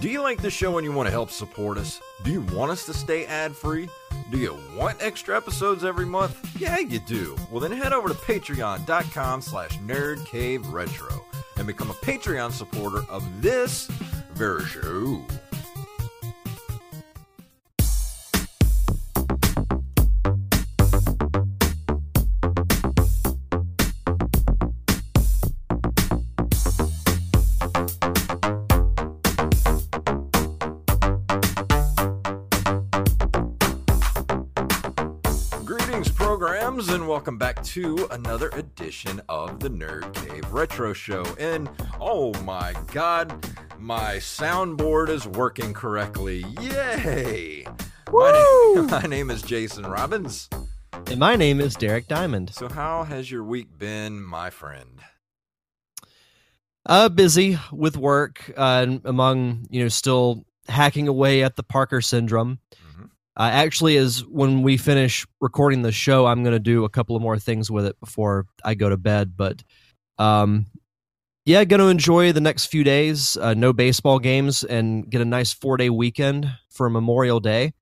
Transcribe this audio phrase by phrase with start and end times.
[0.00, 2.00] Do you like the show and you want to help support us?
[2.24, 3.88] Do you want us to stay ad-free?
[4.30, 6.60] Do you want extra episodes every month?
[6.60, 7.36] Yeah, you do.
[7.50, 11.22] Well, then head over to patreon.com slash nerdcaveretro
[11.56, 13.86] and become a Patreon supporter of this
[14.34, 15.24] very show.
[37.14, 41.24] Welcome back to another edition of the Nerd Cave Retro Show.
[41.38, 41.70] And
[42.00, 43.48] oh my god,
[43.78, 46.44] my soundboard is working correctly.
[46.60, 47.68] Yay!
[48.10, 50.50] My name, my name is Jason Robbins.
[51.06, 52.50] And my name is Derek Diamond.
[52.52, 54.98] So, how has your week been, my friend?
[56.84, 62.00] Uh, busy with work, uh, and among you know, still hacking away at the Parker
[62.00, 62.58] syndrome.
[63.36, 67.16] Uh, actually, is when we finish recording the show, I'm going to do a couple
[67.16, 69.36] of more things with it before I go to bed.
[69.36, 69.64] But,
[70.18, 70.66] um,
[71.44, 73.36] yeah, going to enjoy the next few days.
[73.36, 77.74] Uh, no baseball games, and get a nice four day weekend for Memorial Day.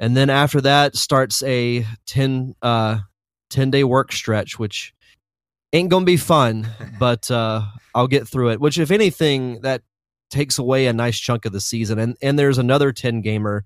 [0.00, 3.00] And then after that starts a 10, uh,
[3.50, 4.94] 10 day work stretch, which
[5.72, 6.66] ain't gonna be fun,
[6.98, 7.62] but uh,
[7.94, 8.60] I'll get through it.
[8.60, 9.82] Which, if anything, that
[10.30, 11.98] takes away a nice chunk of the season.
[11.98, 13.64] And and there's another ten gamer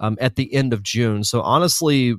[0.00, 1.24] um, at the end of June.
[1.24, 2.14] So honestly,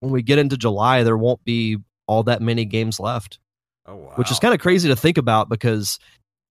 [0.00, 3.38] when we get into July, there won't be all that many games left,
[3.86, 4.12] Oh wow!
[4.16, 5.98] which is kind of crazy to think about because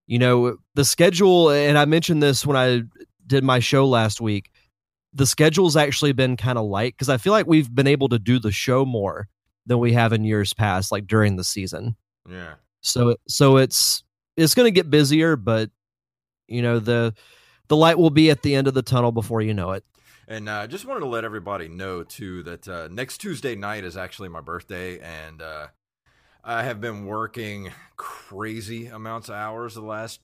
[0.05, 1.49] you know the schedule.
[1.49, 2.83] And I mentioned this when I
[3.25, 4.49] did my show last week.
[5.13, 8.19] The schedule's actually been kind of light because I feel like we've been able to
[8.19, 9.27] do the show more
[9.65, 11.95] than we have in years past, like during the season.
[12.29, 12.53] yeah.
[12.81, 14.03] So so it's
[14.35, 15.71] it's going to get busier, but
[16.47, 17.15] you know the
[17.67, 19.83] the light will be at the end of the tunnel before you know it.
[20.27, 23.95] And uh, just wanted to let everybody know too that uh, next Tuesday night is
[23.95, 25.67] actually my birthday, and uh,
[26.43, 30.19] I have been working crazy amounts of hours the last.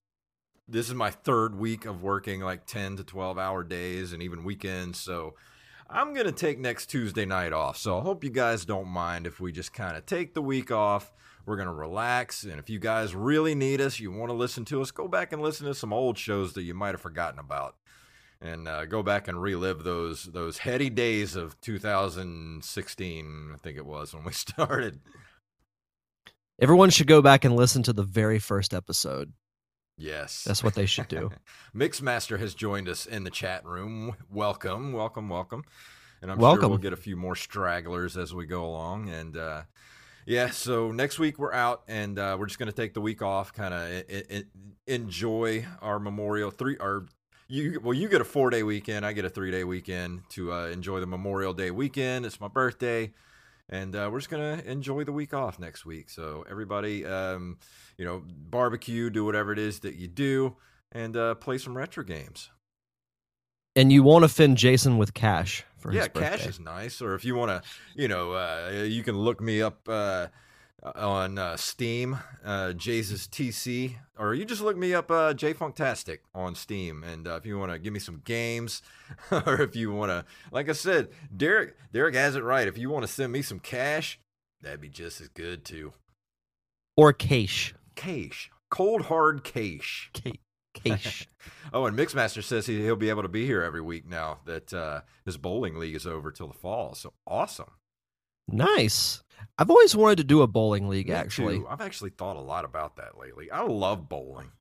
[0.67, 4.43] This is my third week of working like ten to twelve hour days, and even
[4.43, 4.99] weekends.
[4.99, 5.35] So
[5.89, 7.77] I'm gonna take next Tuesday night off.
[7.77, 10.69] So I hope you guys don't mind if we just kind of take the week
[10.69, 11.13] off.
[11.45, 14.81] We're gonna relax, and if you guys really need us, you want to listen to
[14.81, 17.75] us, go back and listen to some old shows that you might have forgotten about
[18.43, 23.51] and uh, go back and relive those those heady days of 2016.
[23.53, 24.99] I think it was when we started.
[26.61, 29.33] Everyone should go back and listen to the very first episode.
[29.97, 31.31] Yes, That's what they should do.
[31.75, 34.15] Mixmaster has joined us in the chat room.
[34.29, 35.63] Welcome, welcome, welcome.
[36.21, 39.09] And I'm sure we'll get a few more stragglers as we go along.
[39.09, 39.63] And uh,
[40.25, 43.21] yeah, so next week we're out, and uh, we're just going to take the week
[43.21, 44.43] off, kind of
[44.87, 46.77] enjoy our Memorial three.
[46.77, 47.05] Our
[47.53, 49.05] you well, you get a four day weekend.
[49.05, 52.25] I get a three day weekend to uh, enjoy the Memorial Day weekend.
[52.25, 53.13] It's my birthday,
[53.69, 56.09] and uh, we're just gonna enjoy the week off next week.
[56.09, 57.59] So everybody, um,
[57.97, 60.55] you know, barbecue, do whatever it is that you do,
[60.91, 62.49] and uh, play some retro games.
[63.75, 67.01] And you won't offend Jason with cash for yeah, cash is nice.
[67.01, 69.87] Or if you want to, you know, uh, you can look me up.
[70.83, 75.53] Uh, on uh, Steam, uh, Jesus TC, or you just look me up, uh, J
[75.53, 77.03] Funktastic on Steam.
[77.03, 78.81] And uh, if you want to give me some games,
[79.31, 82.67] or if you want to, like I said, Derek, Derek has it right.
[82.67, 84.19] If you want to send me some cash,
[84.61, 85.93] that'd be just as good too.
[86.97, 87.73] Or cash.
[87.95, 90.11] Cash, cold hard cash.
[90.73, 91.29] Cash.
[91.73, 94.73] oh, and Mixmaster says he, he'll be able to be here every week now that
[94.73, 96.93] uh, his bowling league is over till the fall.
[96.93, 97.71] So awesome.
[98.47, 99.21] Nice.
[99.57, 101.59] I've always wanted to do a bowling league, Me actually.
[101.59, 101.67] too.
[101.69, 103.51] I've actually thought a lot about that lately.
[103.51, 104.51] I love bowling.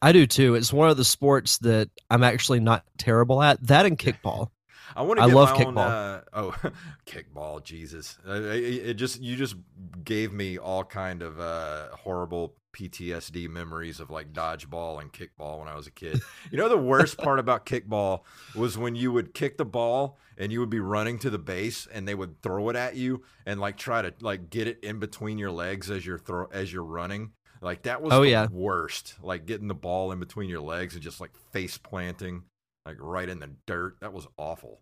[0.00, 0.54] I do too.
[0.54, 3.64] It's one of the sports that I'm actually not terrible at.
[3.66, 4.48] That and kickball.
[4.94, 5.74] I want to I get love my own.
[5.74, 5.88] kickball.
[5.88, 6.70] Uh, oh,
[7.06, 7.64] kickball!
[7.64, 9.56] Jesus, uh, it, it just you just
[10.04, 15.68] gave me all kind of uh, horrible PTSD memories of like dodgeball and kickball when
[15.68, 16.20] I was a kid.
[16.50, 18.20] You know, the worst part about kickball
[18.54, 21.86] was when you would kick the ball and you would be running to the base
[21.92, 24.98] and they would throw it at you and like try to like get it in
[24.98, 27.32] between your legs as you're throw as you're running.
[27.62, 28.46] Like that was Oh, the yeah.
[28.50, 29.14] worst.
[29.22, 32.42] Like getting the ball in between your legs and just like face planting
[32.84, 33.96] like right in the dirt.
[34.00, 34.80] That was awful.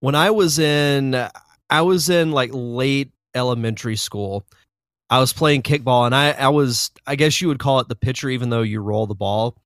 [0.00, 1.14] when I was in
[1.70, 4.46] I was in like late elementary school.
[5.08, 7.96] I was playing kickball and I I was I guess you would call it the
[7.96, 9.56] pitcher even though you roll the ball.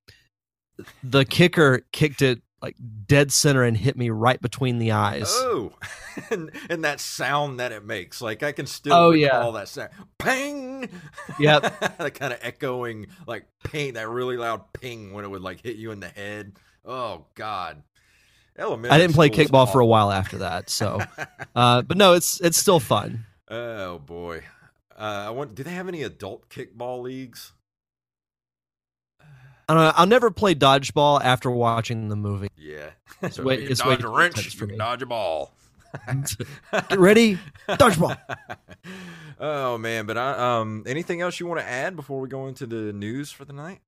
[1.02, 2.76] The kicker kicked it like
[3.06, 5.28] dead center and hit me right between the eyes.
[5.30, 5.72] Oh,
[6.30, 9.58] and, and that sound that it makes, like I can still Oh, recall yeah.
[9.60, 9.90] that sound.
[10.18, 10.88] Ping.
[11.38, 11.80] Yep.
[11.98, 15.76] that kind of echoing, like ping, that really loud ping when it would like hit
[15.76, 16.52] you in the head.
[16.84, 17.82] Oh God.
[18.58, 20.68] Elementary I didn't play kickball for a while after that.
[20.68, 21.00] So
[21.54, 23.24] uh but no, it's it's still fun.
[23.52, 24.42] Oh boy.
[25.00, 25.54] Uh, I want.
[25.54, 27.52] Do they have any adult kickball leagues?
[29.68, 32.48] I don't know, I'll never play dodgeball after watching the movie.
[32.56, 32.90] Yeah.
[33.22, 34.54] It's So way- if you can way dodge a wrench.
[34.56, 34.76] for You can me.
[34.78, 35.52] dodge a ball.
[36.88, 37.38] Get ready?
[37.68, 38.16] Dodgeball.
[39.40, 42.66] oh man, but I um anything else you want to add before we go into
[42.66, 43.80] the news for the night?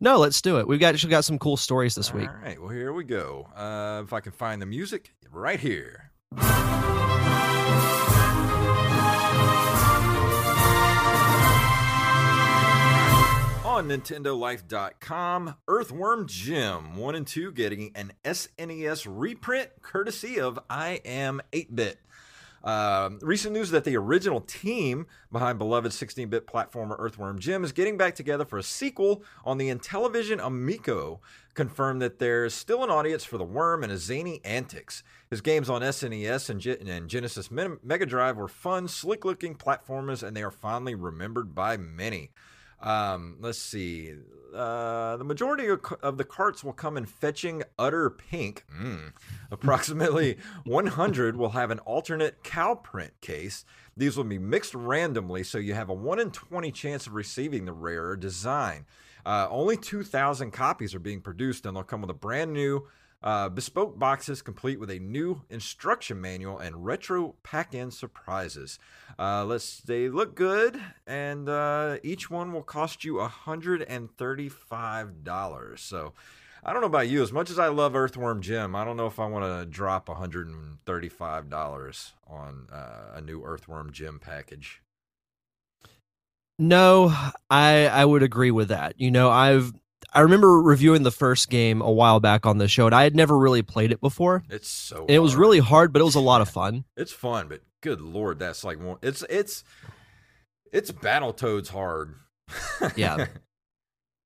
[0.00, 0.68] No, let's do it.
[0.68, 2.28] We've got actually got some cool stories this week.
[2.28, 3.48] All right, well here we go.
[3.56, 6.10] Uh if I can find the music right here.
[13.76, 21.42] On NintendoLife.com, Earthworm Jim 1 and 2 getting an SNES reprint courtesy of I Am
[21.52, 21.98] 8 Bit.
[22.64, 27.72] Um, recent news that the original team behind beloved 16 bit platformer Earthworm Jim is
[27.72, 31.20] getting back together for a sequel on the Intellivision Amico.
[31.52, 35.02] Confirmed that there's still an audience for the worm and his zany antics.
[35.28, 40.22] His games on SNES and, Ge- and Genesis Mega Drive were fun, slick looking platformers,
[40.22, 42.30] and they are fondly remembered by many.
[42.80, 44.14] Um, let's see.
[44.54, 48.64] Uh, the majority of, the carts will come in fetching udder pink.
[48.80, 49.12] Mm.
[49.50, 53.64] Approximately 100 will have an alternate cow print case.
[53.96, 57.64] These will be mixed randomly, so you have a 1 in 20 chance of receiving
[57.64, 58.86] the rarer design.
[59.24, 62.86] Uh, only 2,000 copies are being produced, and they'll come with a brand new
[63.26, 68.78] uh, bespoke boxes complete with a new instruction manual and retro pack-in surprises.
[69.18, 75.24] Uh, let's they look good, and uh, each one will cost you hundred and thirty-five
[75.24, 75.82] dollars.
[75.82, 76.12] So.
[76.64, 77.22] I don't know about you.
[77.22, 80.08] As much as I love Earthworm Jim, I don't know if I want to drop
[80.08, 84.82] $135 on uh, a new Earthworm Jim package.
[86.58, 87.14] No,
[87.48, 88.98] I I would agree with that.
[88.98, 89.74] You know, I've
[90.12, 93.14] I remember reviewing the first game a while back on the show, and I had
[93.14, 94.44] never really played it before.
[94.48, 95.40] It's so And it was hard.
[95.40, 96.84] really hard, but it was a lot of fun.
[96.96, 98.98] It's fun, but good lord, that's like one.
[99.02, 99.62] It's it's
[100.72, 102.14] it's Battletoads hard.
[102.96, 103.26] Yeah.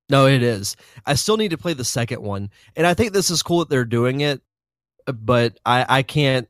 [0.09, 0.75] No, it is.
[1.05, 3.69] I still need to play the second one, and I think this is cool that
[3.69, 4.41] they're doing it,
[5.05, 6.47] but I I can't.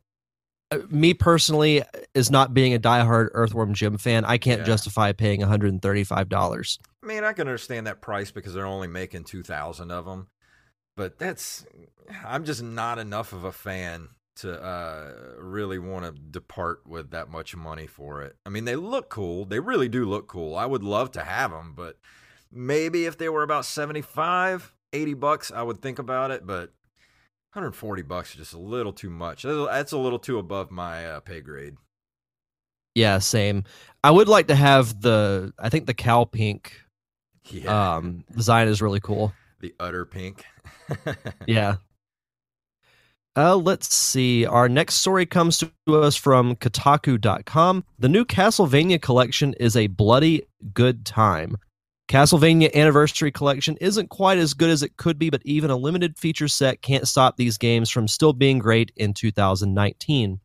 [0.72, 1.84] uh, Me personally,
[2.16, 4.26] is not being a diehard Earthworm Jim fan.
[4.26, 4.66] I can't Yeah.
[4.66, 6.80] justify paying one hundred and thirty five dollars.
[7.04, 10.28] I mean, I can understand that price because they're only making two thousand of them,
[10.96, 11.66] but that's
[12.26, 17.30] I'm just not enough of a fan to uh, really want to depart with that
[17.30, 18.36] much money for it.
[18.46, 19.46] I mean, they look cool.
[19.46, 20.56] They really do look cool.
[20.56, 21.98] I would love to have them, but
[22.52, 26.46] maybe if they were about 75, 80 bucks, I would think about it.
[26.46, 26.72] But
[27.54, 29.44] 140 bucks is just a little too much.
[29.44, 31.76] That's a little too above my uh, pay grade.
[32.96, 33.64] Yeah, same.
[34.04, 35.54] I would like to have the.
[35.60, 36.74] I think the cow pink
[37.46, 39.34] Yeah, um, design is really cool.
[39.60, 40.44] the udder pink.
[41.48, 41.76] Yeah.
[43.38, 44.46] Uh, let's see.
[44.46, 47.86] Our next story comes to us from Kotaku.com.
[47.98, 50.44] The new Castlevania collection is a bloody
[50.74, 51.56] good time.
[52.10, 56.18] Castlevania Anniversary Collection isn't quite as good as it could be, but even a limited
[56.18, 60.42] feature set can't stop these games from still being great in 2019.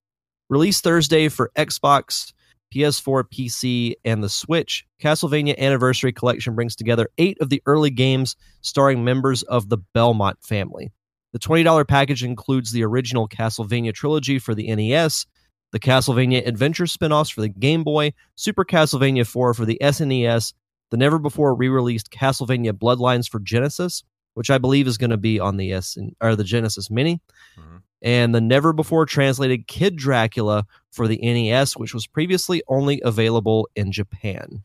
[0.48, 2.32] Released Thursday for Xbox,
[2.74, 4.84] PS4, PC, and the Switch.
[5.02, 10.42] Castlevania Anniversary Collection brings together eight of the early games starring members of the Belmont
[10.42, 10.92] family.
[11.32, 15.26] The $20 package includes the original Castlevania trilogy for the NES,
[15.72, 20.54] the Castlevania Adventure spin offs for the Game Boy, Super Castlevania 4 for the SNES,
[20.90, 24.02] the never before re released Castlevania Bloodlines for Genesis,
[24.34, 27.20] which I believe is going to be on the S or the Genesis Mini,
[27.58, 27.78] mm-hmm.
[28.02, 30.64] and the never before translated Kid Dracula
[30.96, 34.62] for the NES, which was previously only available in Japan.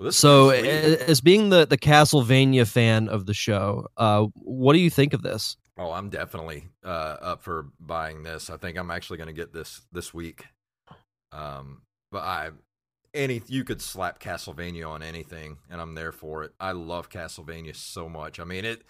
[0.00, 4.90] Well, so, as being the the Castlevania fan of the show, uh, what do you
[4.90, 5.56] think of this?
[5.76, 8.50] Oh, I'm definitely uh, up for buying this.
[8.50, 10.46] I think I'm actually going to get this this week.
[11.30, 12.50] Um, but I
[13.14, 16.52] any you could slap Castlevania on anything, and I'm there for it.
[16.58, 18.40] I love Castlevania so much.
[18.40, 18.82] I mean it.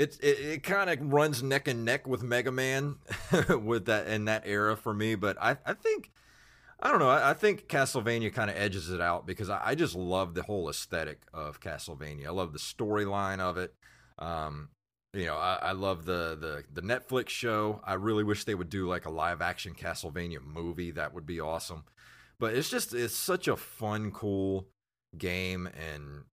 [0.00, 2.96] It it, it kind of runs neck and neck with Mega Man
[3.62, 6.10] with that in that era for me, but I I think
[6.80, 7.10] I don't know.
[7.10, 10.42] I, I think Castlevania kind of edges it out because I, I, just love the
[10.42, 12.28] whole aesthetic of Castlevania.
[12.28, 13.74] I love the storyline of it.
[14.18, 14.70] Um,
[15.12, 17.82] you know, I, I, love the, the the Netflix show.
[17.84, 20.92] I really wish they would do like a live action Castlevania movie.
[20.92, 21.84] That would be awesome.
[22.38, 24.66] But it's just it's such a fun, cool
[25.18, 26.24] game, and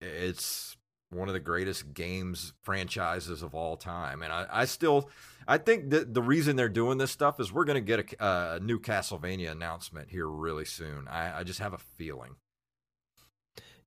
[0.00, 0.76] it's
[1.12, 4.22] one of the greatest games franchises of all time.
[4.22, 5.10] And I, I still
[5.46, 8.54] I think that the reason they're doing this stuff is we're going to get a,
[8.56, 11.08] a, new Castlevania announcement here really soon.
[11.08, 12.36] I, I just have a feeling.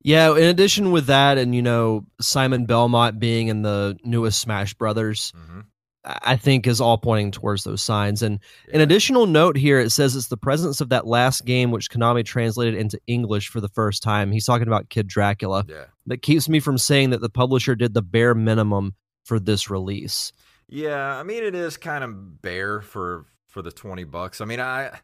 [0.02, 4.76] Yeah, in addition with that, and you know Simon Belmont being in the newest Smash
[4.76, 5.62] Brothers, mm-hmm.
[6.06, 8.22] I think is all pointing towards those signs.
[8.22, 8.76] And yeah.
[8.76, 12.24] an additional note here, it says it's the presence of that last game which Konami
[12.24, 14.32] translated into English for the first time.
[14.32, 15.66] He's talking about Kid Dracula.
[15.68, 15.86] Yeah.
[16.06, 18.94] That keeps me from saying that the publisher did the bare minimum
[19.24, 20.32] for this release.
[20.68, 24.42] Yeah, I mean it is kind of bare for for the twenty bucks.
[24.42, 25.00] I mean, I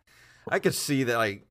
[0.48, 1.48] I could see that like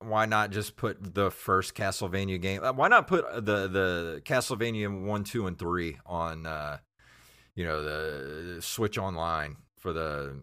[0.00, 2.62] why not just put the first Castlevania game?
[2.62, 6.78] Uh, why not put the the Castlevania one, two, and three on uh,
[7.56, 10.36] you know the Switch Online for the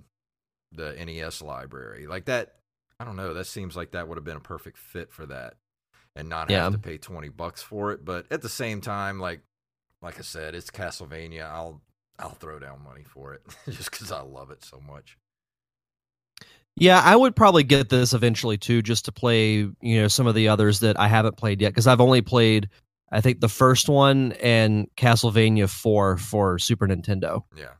[0.73, 2.55] the NES library like that?
[2.99, 3.33] I don't know.
[3.33, 5.55] That seems like that would have been a perfect fit for that,
[6.15, 6.63] and not yeah.
[6.63, 8.03] have to pay twenty bucks for it.
[8.03, 9.41] But at the same time, like
[10.01, 11.49] like I said, it's Castlevania.
[11.49, 11.81] I'll
[12.19, 15.17] I'll throw down money for it just because I love it so much.
[16.75, 20.33] Yeah, I would probably get this eventually too, just to play, you know, some of
[20.33, 22.69] the others that I haven't played yet, because I've only played,
[23.13, 27.43] I think, the first one and Castlevania Four for Super Nintendo.
[27.55, 27.73] Yeah,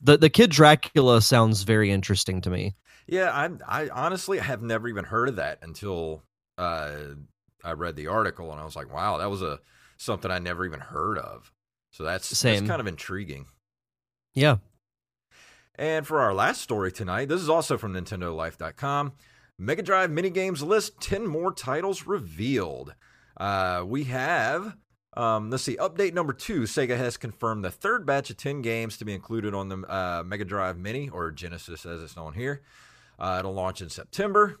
[0.00, 2.74] the the Kid Dracula sounds very interesting to me.
[3.06, 3.50] Yeah, I
[3.84, 6.22] I honestly have never even heard of that until
[6.56, 6.96] uh,
[7.62, 9.60] I read the article, and I was like, wow, that was a
[9.98, 11.52] something I never even heard of.
[11.90, 12.60] So that's, Same.
[12.60, 13.46] that's kind of intriguing.
[14.34, 14.56] Yeah.
[15.74, 19.12] And for our last story tonight, this is also from NintendoLife.com.
[19.58, 22.94] Mega Drive minigames list 10 more titles revealed.
[23.38, 24.76] Uh, we have,
[25.16, 26.62] um, let's see, update number two.
[26.62, 30.22] Sega has confirmed the third batch of 10 games to be included on the uh,
[30.26, 32.62] Mega Drive Mini, or Genesis as it's known here.
[33.18, 34.58] Uh, it'll launch in September.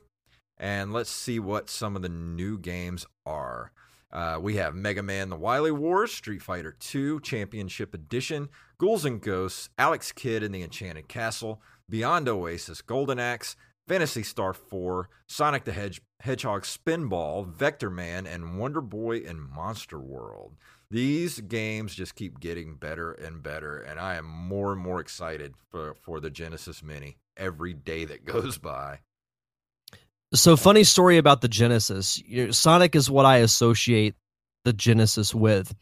[0.58, 3.72] And let's see what some of the new games are.
[4.12, 9.20] Uh, we have Mega Man The Wily Wars, Street Fighter II Championship Edition, Ghouls and
[9.20, 13.54] Ghosts, Alex Kidd in the Enchanted Castle, Beyond Oasis Golden Axe,
[13.86, 20.56] Phantasy Star 4, Sonic the Hedge- Hedgehog Spinball, Vectorman, and Wonder Boy in Monster World.
[20.90, 25.54] These games just keep getting better and better, and I am more and more excited
[25.70, 29.00] for, for the Genesis Mini every day that goes by.
[30.34, 32.22] So funny story about the Genesis.
[32.50, 34.14] Sonic is what I associate
[34.64, 35.74] the Genesis with.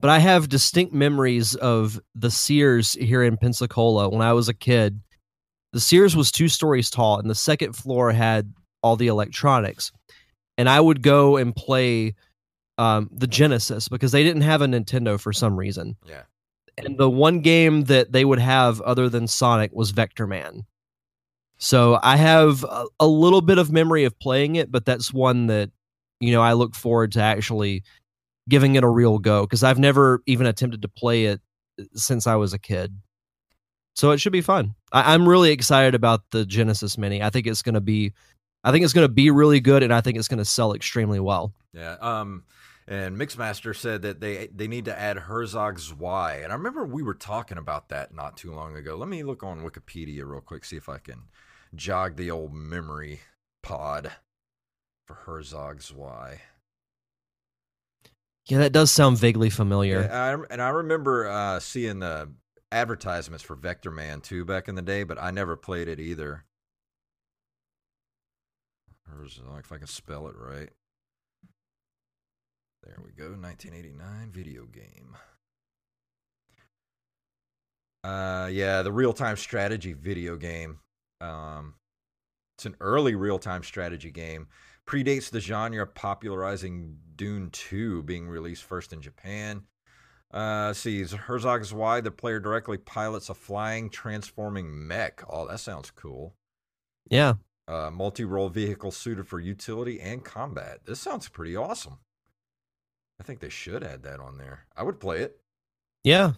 [0.00, 4.54] But I have distinct memories of the Sears here in Pensacola when I was a
[4.54, 5.00] kid.
[5.72, 9.92] The Sears was two stories tall, and the second floor had all the electronics.
[10.56, 12.14] And I would go and play
[12.78, 15.96] um, the Genesis because they didn't have a Nintendo for some reason.
[16.06, 16.22] Yeah.
[16.76, 20.62] And the one game that they would have other than Sonic was Vectorman.
[21.58, 25.48] So I have a, a, little bit of memory of playing it, but that's one
[25.48, 25.70] that
[26.20, 27.82] you know I look forward to actually
[28.48, 31.40] giving it a real go because I've never even attempted to play it
[31.80, 32.94] uh, since I was a kid.
[33.94, 34.76] So it should be fun.
[34.92, 37.20] I, I'm really excited about the Genesis Mini.
[37.22, 38.12] I think it's going to be,
[38.64, 40.72] I think it's going to be really good, and I think it's going to sell
[40.72, 41.52] extremely well.
[41.72, 41.96] Yeah.
[42.00, 42.44] Um.
[42.90, 47.02] And Mixmaster said that they they need to add Herzog's Zwei, and I remember we
[47.02, 48.96] were talking about that not too long ago.
[48.96, 51.24] Let me look on Wikipedia real quick, see if I can
[51.74, 53.20] jog the old memory
[53.62, 54.12] pod
[55.06, 56.40] for Herzog's Zwei.
[58.46, 60.00] Yeah, that does sound vaguely familiar.
[60.00, 62.30] Yeah, I, and I remember uh, seeing the
[62.72, 66.44] advertisements for Vectorman too back in the day, but I never played it either.
[69.58, 70.70] If I can spell it right.
[72.84, 73.30] There we go.
[73.30, 75.16] 1989 video game.
[78.04, 80.78] Uh, yeah, the real time strategy video game.
[81.20, 81.74] Um,
[82.56, 84.48] it's an early real time strategy game.
[84.86, 89.64] Predates the genre, popularizing Dune 2 being released first in Japan.
[90.32, 95.22] Uh, see, Herzog's Zwei the player directly pilots a flying, transforming mech.
[95.28, 96.34] Oh, that sounds cool.
[97.10, 97.34] Yeah.
[97.68, 100.78] Uh, multi role vehicle suited for utility and combat.
[100.86, 101.98] This sounds pretty awesome.
[103.20, 104.66] I think they should add that on there.
[104.74, 105.38] I would play it.
[106.02, 106.32] Yeah.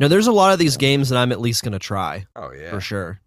[0.00, 2.26] No, there's a lot of these games that I'm at least going to try.
[2.34, 2.70] Oh, yeah.
[2.70, 3.20] For sure.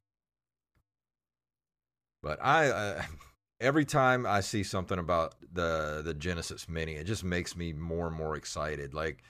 [2.21, 3.01] But I, uh,
[3.61, 8.07] every time I see something about the the Genesis Mini, it just makes me more
[8.07, 8.93] and more excited.
[8.93, 9.23] Like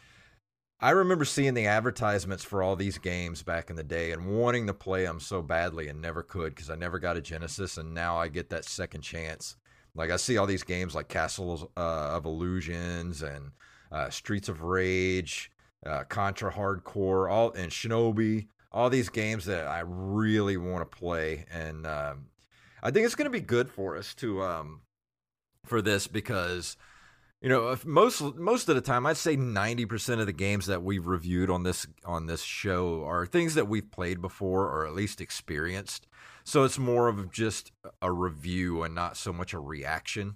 [0.79, 4.67] I remember seeing the advertisements for all these games back in the day and wanting
[4.67, 7.95] to play them so badly and never could because I never got a Genesis, and
[7.95, 9.55] now I get that second chance.
[9.95, 13.51] Like I see all these games like Castles uh, of Illusions and
[13.91, 15.51] uh, Streets of Rage,
[15.83, 21.45] uh, Contra Hardcore, all and Shinobi, all these games that I really want to play,
[21.51, 22.27] and um,
[22.83, 24.81] I think it's going to be good for us to um,
[25.65, 26.77] for this because
[27.41, 31.05] you know most most of the time I'd say 90% of the games that we've
[31.05, 35.21] reviewed on this on this show are things that we've played before or at least
[35.21, 36.07] experienced.
[36.43, 40.35] So it's more of just a review and not so much a reaction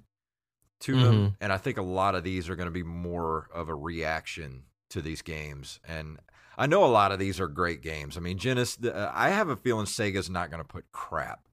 [0.82, 1.04] to mm-hmm.
[1.04, 1.38] them.
[1.40, 4.64] And I think a lot of these are going to be more of a reaction
[4.90, 5.80] to these games.
[5.88, 6.20] And
[6.58, 8.18] I know a lot of these are great games.
[8.18, 11.48] I mean, Genesis, I have a feeling Sega's not going to put crap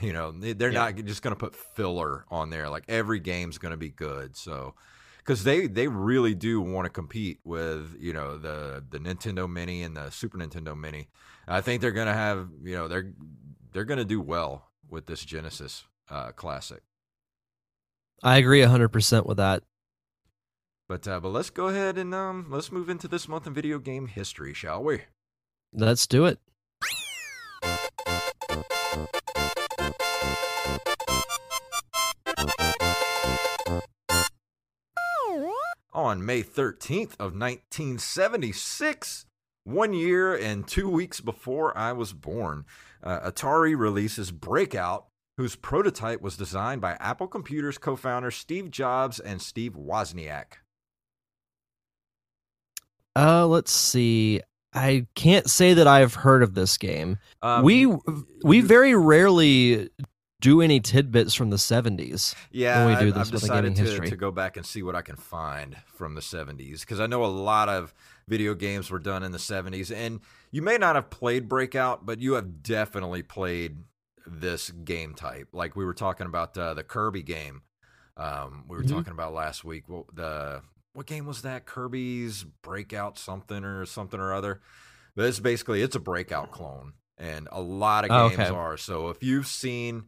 [0.00, 0.90] you know, they're yeah.
[0.90, 2.68] not just going to put filler on there.
[2.68, 4.36] Like every game's going to be good.
[4.36, 4.74] So,
[5.18, 9.82] because they they really do want to compete with you know the the Nintendo Mini
[9.82, 11.08] and the Super Nintendo Mini.
[11.46, 13.12] I think they're going to have you know they're
[13.72, 16.82] they're going to do well with this Genesis uh, Classic.
[18.22, 19.62] I agree hundred percent with that.
[20.88, 23.78] But uh, but let's go ahead and um let's move into this month in video
[23.78, 25.02] game history, shall we?
[25.72, 26.40] Let's do it.
[35.92, 39.26] On May 13th of 1976,
[39.64, 42.64] one year and two weeks before I was born.
[43.02, 49.40] Uh, Atari releases Breakout, whose prototype was designed by Apple Computers co-founder Steve Jobs and
[49.40, 50.58] Steve Wozniak.
[53.16, 54.40] Uh, let's see.
[54.72, 57.18] I can't say that I've heard of this game.
[57.42, 57.92] Um, we
[58.44, 59.90] we very rarely
[60.40, 62.34] do any tidbits from the 70s.
[62.50, 65.02] Yeah, when we do this I've decided to, to, go back and see what I
[65.02, 67.94] can find from the 70s because I know a lot of
[68.26, 69.94] video games were done in the 70s.
[69.94, 73.78] And you may not have played Breakout, but you have definitely played
[74.26, 75.48] this game type.
[75.52, 77.62] Like we were talking about uh, the Kirby game.
[78.16, 78.96] Um, we were mm-hmm.
[78.96, 79.84] talking about last week.
[79.88, 81.66] Well, the what game was that?
[81.66, 84.60] Kirby's Breakout something or something or other.
[85.16, 88.54] But it's basically it's a Breakout clone, and a lot of games oh, okay.
[88.54, 88.76] are.
[88.76, 90.04] So if you've seen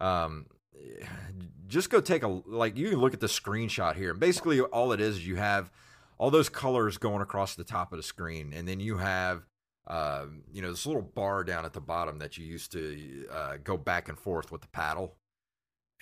[0.00, 0.46] um,
[1.66, 4.10] just go take a like you can look at the screenshot here.
[4.10, 5.70] And basically all it is is you have
[6.16, 8.52] all those colors going across the top of the screen.
[8.54, 9.46] And then you have
[9.86, 13.56] uh, you know this little bar down at the bottom that you used to uh,
[13.62, 15.16] go back and forth with the paddle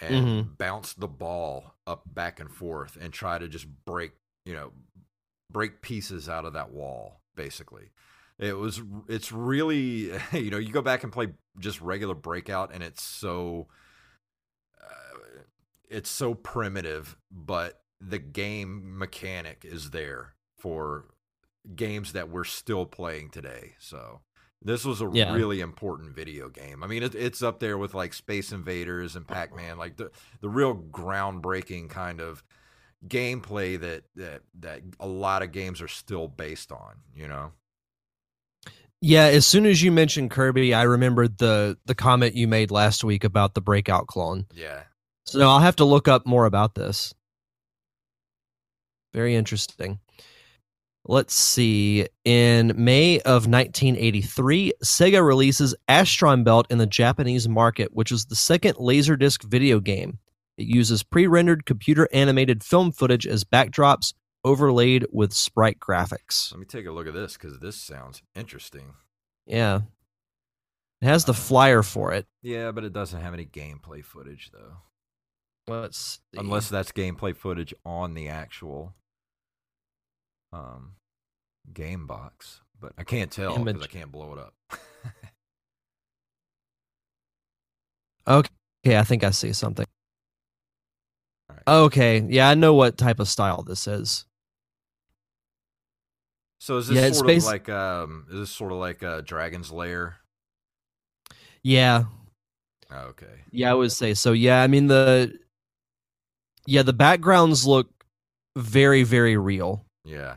[0.01, 0.53] and mm-hmm.
[0.59, 4.13] bounce the ball up back and forth and try to just break
[4.45, 4.73] you know
[5.51, 7.91] break pieces out of that wall basically.
[8.39, 11.29] It was it's really you know you go back and play
[11.59, 13.69] just regular breakout and it's so
[15.89, 21.07] it's so primitive, but the game mechanic is there for
[21.75, 23.75] games that we're still playing today.
[23.79, 24.21] So
[24.63, 25.33] this was a yeah.
[25.33, 26.83] really important video game.
[26.83, 30.11] I mean, it, it's up there with like Space Invaders and Pac Man, like the
[30.41, 32.43] the real groundbreaking kind of
[33.07, 36.97] gameplay that that that a lot of games are still based on.
[37.15, 37.53] You know.
[39.03, 43.05] Yeah, as soon as you mentioned Kirby, I remembered the the comment you made last
[43.05, 44.47] week about the breakout clone.
[44.55, 44.85] Yeah,
[45.27, 47.15] so I'll have to look up more about this.
[49.13, 49.99] Very interesting.
[51.09, 52.09] Let's see.
[52.25, 58.35] In May of 1983, Sega releases Astron Belt in the Japanese market, which is the
[58.35, 60.19] second Laserdisc video game.
[60.59, 66.51] It uses pre rendered computer animated film footage as backdrops overlaid with sprite graphics.
[66.53, 68.95] Let me take a look at this because this sounds interesting.
[69.47, 69.83] Yeah.
[71.03, 72.27] It has the flyer for it.
[72.43, 74.79] Yeah, but it doesn't have any gameplay footage, though.
[75.69, 76.39] Let's see.
[76.39, 78.95] unless that's gameplay footage on the actual
[80.53, 80.95] um
[81.73, 84.55] game box, but I can't tell because I can't blow it up.
[88.29, 88.49] okay,
[88.87, 89.87] okay, I think I see something.
[91.49, 91.63] right.
[91.67, 94.25] Okay, yeah, I know what type of style this is.
[96.61, 99.23] So is this Yeah, sort of basi- like um is this sort of like a
[99.23, 100.17] Dragon's Lair?
[101.63, 102.05] Yeah,
[102.93, 103.45] okay.
[103.51, 104.33] yeah, I would say so.
[104.33, 105.39] Yeah, I mean the
[106.67, 107.89] yeah the backgrounds look
[108.57, 109.85] very very real.
[110.05, 110.37] Yeah.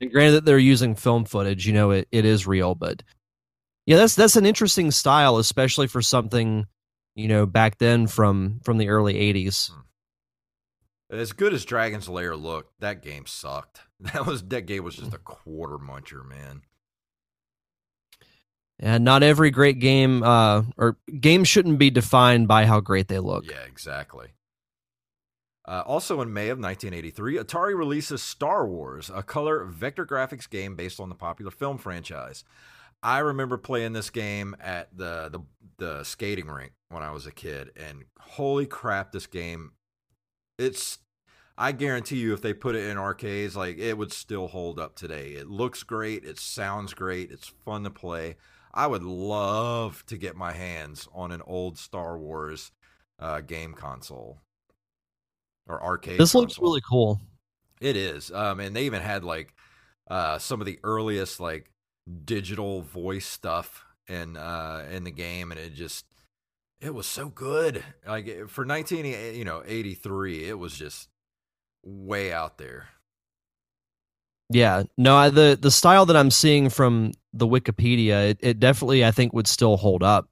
[0.00, 3.02] And granted that they're using film footage, you know, it, it is real, but
[3.86, 6.66] yeah, that's that's an interesting style, especially for something,
[7.14, 9.70] you know, back then from from the early '80s.
[11.08, 13.80] As good as Dragon's Lair looked, that game sucked.
[13.98, 16.60] That was that game was just a quarter muncher, man.
[18.78, 23.20] And not every great game, uh, or game shouldn't be defined by how great they
[23.20, 23.46] look.
[23.48, 24.28] Yeah, exactly.
[25.66, 30.76] Uh, also in May of 1983, Atari releases Star Wars, a color vector graphics game
[30.76, 32.44] based on the popular film franchise.
[33.02, 35.40] I remember playing this game at the, the
[35.78, 39.72] the skating rink when I was a kid, and holy crap, this game!
[40.58, 40.98] It's
[41.58, 44.94] I guarantee you, if they put it in arcades, like it would still hold up
[44.94, 45.32] today.
[45.32, 48.36] It looks great, it sounds great, it's fun to play.
[48.72, 52.72] I would love to get my hands on an old Star Wars
[53.18, 54.38] uh, game console
[55.66, 56.18] or arcade.
[56.18, 57.20] This looks really cool.
[57.80, 58.30] It is.
[58.32, 59.54] Um, and they even had like
[60.10, 61.70] uh, some of the earliest like
[62.24, 66.06] digital voice stuff in uh, in the game, and it just
[66.80, 67.82] it was so good.
[68.06, 71.08] Like for nineteen you know eighty three, it was just
[71.84, 72.88] way out there.
[74.48, 79.04] Yeah, no, I, the the style that I'm seeing from the Wikipedia, it, it definitely
[79.04, 80.28] I think would still hold up.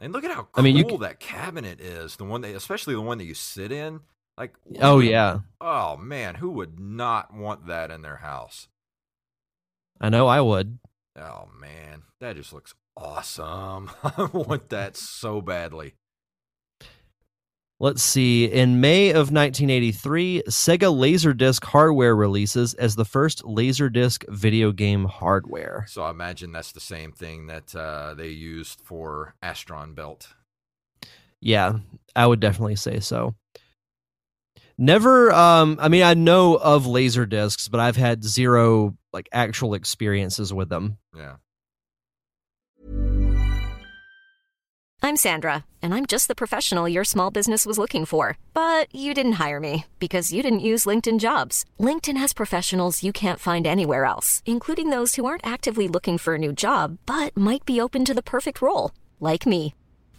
[0.00, 2.16] And look at how cool I mean, you that cabinet is.
[2.16, 4.00] The one that, especially the one that you sit in.
[4.38, 8.68] Like, Oh yeah, oh man, who would not want that in their house?
[10.00, 10.78] I know I would.
[11.16, 13.90] Oh man, that just looks awesome.
[14.02, 15.94] I want that so badly.
[17.78, 18.44] Let's see.
[18.44, 25.84] In May of 1983, Sega Laserdisc hardware releases as the first Laserdisc video game hardware.
[25.88, 30.28] So I imagine that's the same thing that uh, they used for Astron Belt.
[31.40, 31.78] Yeah,
[32.14, 33.34] I would definitely say so.
[34.78, 39.74] Never um I mean I know of laser discs, but I've had zero like actual
[39.74, 40.98] experiences with them.
[41.16, 41.36] Yeah.
[45.04, 48.38] I'm Sandra, and I'm just the professional your small business was looking for.
[48.54, 51.64] But you didn't hire me because you didn't use LinkedIn jobs.
[51.80, 56.36] LinkedIn has professionals you can't find anywhere else, including those who aren't actively looking for
[56.36, 59.74] a new job but might be open to the perfect role, like me.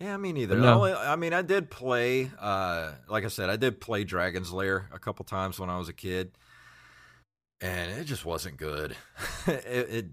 [0.00, 0.56] Yeah, me neither.
[0.56, 0.74] No.
[0.74, 4.88] Only- I mean, I did play, uh, like I said, I did play Dragon's Lair
[4.92, 6.32] a couple times when I was a kid,
[7.60, 8.96] and it just wasn't good.
[9.46, 10.06] it, it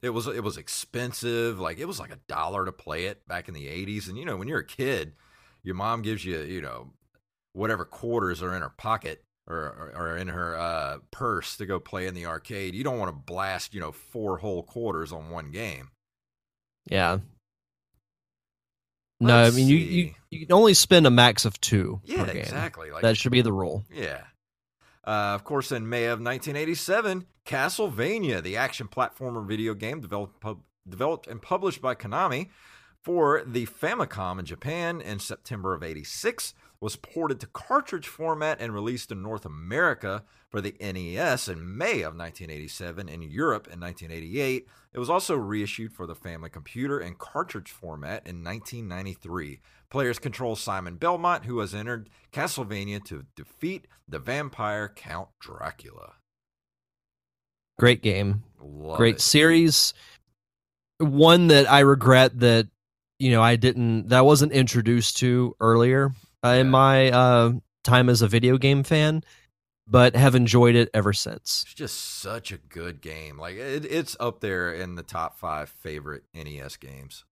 [0.00, 1.58] it was it was expensive.
[1.60, 4.24] Like it was like a dollar to play it back in the '80s, and you
[4.24, 5.12] know, when you're a kid,
[5.62, 6.92] your mom gives you you know
[7.52, 11.78] whatever quarters are in her pocket or or, or in her uh, purse to go
[11.78, 12.74] play in the arcade.
[12.74, 15.90] You don't want to blast you know four whole quarters on one game.
[16.88, 17.18] Yeah.
[19.20, 22.24] No, Let's I mean you, you, you can only spend a max of two Yeah,
[22.24, 22.36] per game.
[22.42, 22.90] exactly.
[22.90, 23.84] Like that should be the rule.
[23.92, 24.22] Yeah.
[25.04, 30.62] Uh, of course, in May of 1987, Castlevania, the action platformer video game developed, pub-
[30.88, 32.48] developed and published by Konami
[33.02, 38.72] for the Famicom in Japan in September of 86, was ported to cartridge format and
[38.72, 44.66] released in North America for the NES in May of 1987, in Europe in 1988.
[44.92, 49.60] It was also reissued for the Family Computer in cartridge format in 1993.
[49.90, 56.14] Players control Simon Belmont, who has entered Castlevania to defeat the vampire Count Dracula.
[57.78, 58.44] Great game.
[58.60, 59.20] Love Great it.
[59.20, 59.94] series.
[60.98, 62.68] One that I regret that
[63.18, 66.12] you know I didn't that I wasn't introduced to earlier
[66.44, 67.52] uh, in my uh,
[67.84, 69.22] time as a video game fan,
[69.86, 71.64] but have enjoyed it ever since.
[71.66, 73.38] It's just such a good game.
[73.38, 77.24] Like it, it's up there in the top five favorite NES games.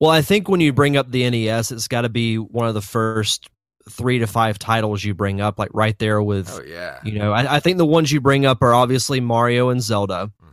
[0.00, 2.74] Well, I think when you bring up the NES, it's got to be one of
[2.74, 3.48] the first
[3.88, 6.50] three to five titles you bring up, like right there with.
[6.50, 7.00] Oh yeah.
[7.04, 10.30] You know, I, I think the ones you bring up are obviously Mario and Zelda.
[10.40, 10.48] hmm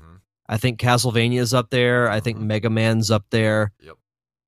[0.49, 2.09] I think Castlevania's up there.
[2.11, 2.41] I think Mhm.
[2.43, 3.71] Mega Man's up there.
[3.79, 3.95] Yep.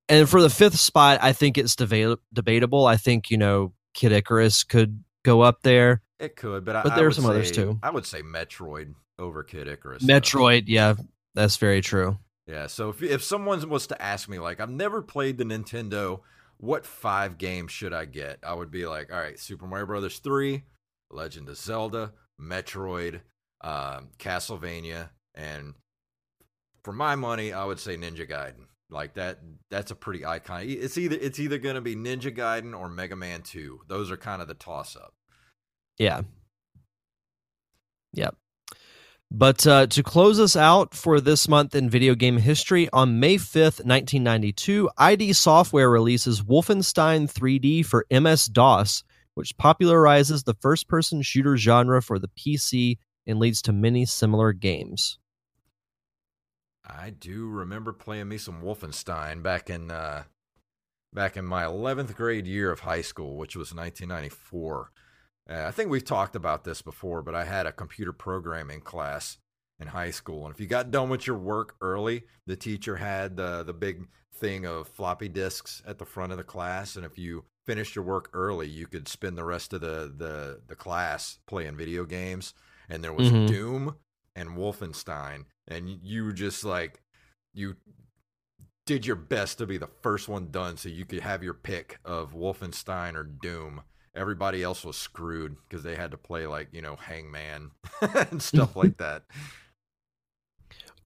[0.09, 2.85] And for the fifth spot, I think it's deba- debatable.
[2.85, 6.01] I think you know Kid Icarus could go up there.
[6.19, 7.79] It could, but, I, But I there are would some others, too.
[7.83, 10.03] I would say Metroid over Kid Icarus.
[10.03, 10.13] though.
[10.13, 10.95] Metroid, yeah,
[11.35, 12.17] that's very true.
[12.47, 12.67] Yeah.
[12.67, 16.21] So if if someone was to ask me, like, I've never played the Nintendo,
[16.57, 18.39] what five games should I get?
[18.43, 20.63] I would be like, all right, Super Mario Brothers three,
[21.11, 23.21] Legend of Zelda, Metroid,
[23.61, 25.73] um, Castlevania, and
[26.83, 28.67] for my money, I would say Ninja Gaiden.
[28.93, 29.39] Like that,
[29.71, 30.63] that's a pretty icon.
[30.65, 33.81] It's either it's either going to be Ninja Gaiden or Mega Man Two.
[33.87, 35.13] Those are kind of the toss up.
[35.97, 36.21] Yeah.
[38.13, 38.35] Yep.
[39.35, 43.37] But uh, to close us out for this month in video game history, on May
[43.37, 49.03] 5th, 1992, ID Software releases Wolfenstein 3D for MS DOS,
[49.33, 54.53] which popularizes the first person shooter genre for the PC and leads to many similar
[54.53, 55.17] games.
[56.85, 60.23] I do remember playing me some Wolfenstein back in uh,
[61.13, 64.91] back in my 11th grade year of high school, which was 1994.
[65.49, 69.37] Uh, I think we've talked about this before, but I had a computer programming class
[69.79, 73.37] in high school, and if you got done with your work early, the teacher had
[73.37, 77.17] the the big thing of floppy disks at the front of the class, and if
[77.17, 81.39] you finished your work early, you could spend the rest of the the the class
[81.47, 82.53] playing video games.
[82.89, 83.47] And there was Mhm.
[83.47, 83.95] Doom
[84.35, 87.01] and Wolfenstein, and you just like
[87.53, 87.75] you
[88.85, 91.99] did your best to be the first one done so you could have your pick
[92.03, 93.81] of Wolfenstein or Doom.
[94.15, 98.75] Everybody else was screwed because they had to play like, you know, Hangman and stuff
[98.75, 99.23] like that.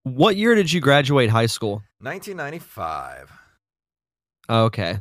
[0.03, 1.83] What year did you graduate high school?
[1.99, 3.31] 1995.
[4.49, 4.99] Okay.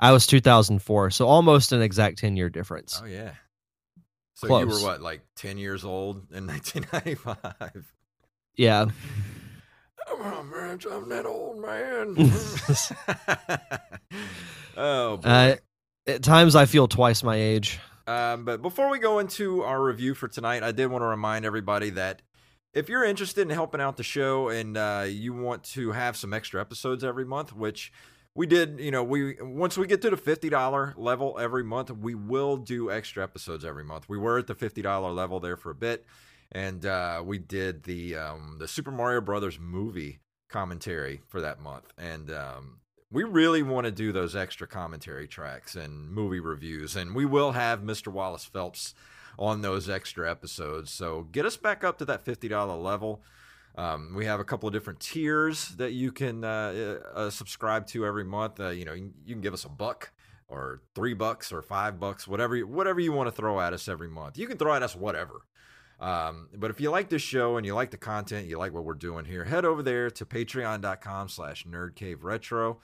[0.00, 3.00] I was 2004, so almost an exact 10 year difference.
[3.02, 3.32] Oh yeah.
[4.38, 7.92] So you were what, like 10 years old in 1995?
[8.56, 8.86] Yeah.
[10.08, 12.14] Oh man, I'm that old man.
[14.76, 15.28] oh boy.
[15.28, 15.56] Uh,
[16.06, 17.80] at times I feel twice my age.
[18.06, 21.44] Um, but before we go into our review for tonight, I did want to remind
[21.44, 22.22] everybody that
[22.72, 26.32] if you're interested in helping out the show and uh, you want to have some
[26.32, 27.92] extra episodes every month, which
[28.38, 31.90] we did, you know, we once we get to the fifty dollar level every month,
[31.90, 34.08] we will do extra episodes every month.
[34.08, 36.06] We were at the fifty dollar level there for a bit,
[36.52, 41.92] and uh, we did the um, the Super Mario Brothers movie commentary for that month,
[41.98, 42.78] and um,
[43.10, 47.52] we really want to do those extra commentary tracks and movie reviews, and we will
[47.52, 48.06] have Mr.
[48.06, 48.94] Wallace Phelps
[49.36, 50.92] on those extra episodes.
[50.92, 53.20] So get us back up to that fifty dollar level.
[53.78, 58.04] Um, we have a couple of different tiers that you can uh, uh, subscribe to
[58.04, 58.58] every month.
[58.58, 60.10] Uh, you know, you, you can give us a buck
[60.48, 63.86] or three bucks or five bucks, whatever you, whatever you want to throw at us
[63.86, 64.36] every month.
[64.36, 65.42] You can throw at us whatever.
[66.00, 68.84] Um, but if you like this show and you like the content, you like what
[68.84, 72.78] we're doing here, head over there to patreon.com slash nerdcaveretro.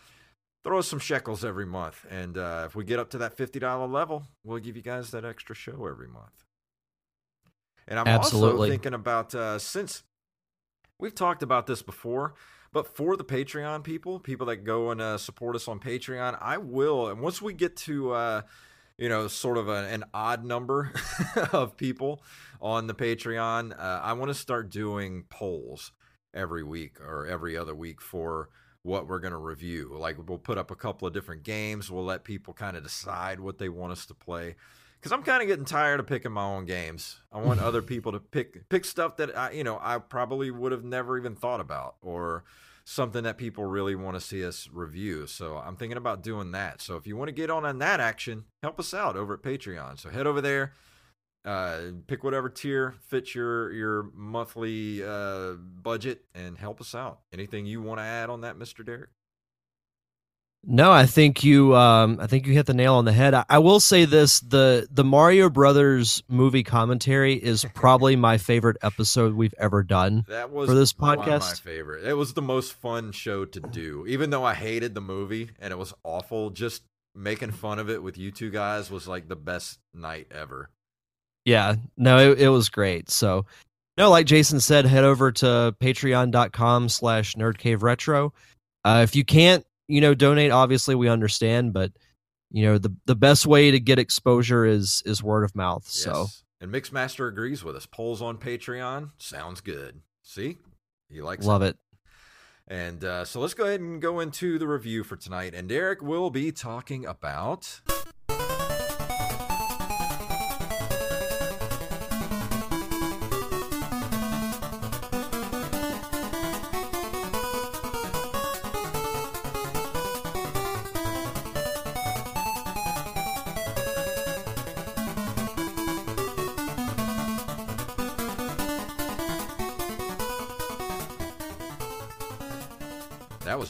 [0.62, 2.06] Throw us some shekels every month.
[2.08, 5.24] And uh, if we get up to that $50 level, we'll give you guys that
[5.24, 6.44] extra show every month.
[7.88, 8.70] And I'm also Absolutely.
[8.70, 10.04] thinking about uh, since
[10.98, 12.34] we've talked about this before,
[12.72, 16.58] but for the Patreon people, people that go and uh, support us on Patreon, I
[16.58, 17.08] will.
[17.08, 18.42] And once we get to, uh,
[18.98, 20.92] you know, sort of a, an odd number
[21.52, 22.22] of people
[22.60, 25.92] on the Patreon, uh, I want to start doing polls
[26.32, 28.48] every week or every other week for
[28.82, 29.96] what we're going to review.
[29.98, 31.90] Like we'll put up a couple of different games.
[31.90, 34.56] We'll let people kind of decide what they want us to play.
[35.04, 37.20] Because I'm kind of getting tired of picking my own games.
[37.30, 40.72] I want other people to pick pick stuff that I, you know, I probably would
[40.72, 42.42] have never even thought about, or
[42.84, 45.26] something that people really want to see us review.
[45.26, 46.80] So I'm thinking about doing that.
[46.80, 49.42] So if you want to get on on that action, help us out over at
[49.42, 49.98] Patreon.
[49.98, 50.72] So head over there,
[51.44, 57.20] uh, pick whatever tier fits your your monthly uh, budget, and help us out.
[57.30, 59.10] Anything you want to add on that, Mister Derek?
[60.66, 63.34] No, I think you um I think you hit the nail on the head.
[63.34, 68.78] I, I will say this, the the Mario Brothers movie commentary is probably my favorite
[68.82, 70.24] episode we've ever done.
[70.28, 71.60] That was For this of my podcast?
[71.60, 72.04] favorite.
[72.04, 74.06] It was the most fun show to do.
[74.08, 76.82] Even though I hated the movie and it was awful, just
[77.14, 80.70] making fun of it with you two guys was like the best night ever.
[81.44, 83.10] Yeah, no, it, it was great.
[83.10, 83.44] So
[83.98, 88.30] no, like Jason said, head over to patreon.com slash nerdcaveretro.
[88.82, 91.92] Uh if you can't, you know, donate, obviously we understand, but
[92.50, 95.86] you know, the the best way to get exposure is is word of mouth.
[95.86, 96.26] So
[96.60, 97.86] And Mixmaster agrees with us.
[97.86, 100.00] Polls on Patreon sounds good.
[100.22, 100.58] See?
[101.10, 101.76] He likes love it.
[102.66, 105.54] And uh, so let's go ahead and go into the review for tonight.
[105.54, 107.82] And Derek will be talking about.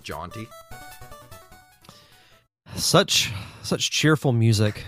[0.04, 0.48] Jaunty.
[2.76, 4.84] Such such cheerful music.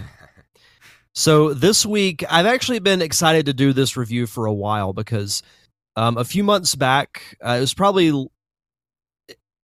[1.14, 5.42] So this week, I've actually been excited to do this review for a while because
[5.96, 8.28] um, a few months back, uh, it was probably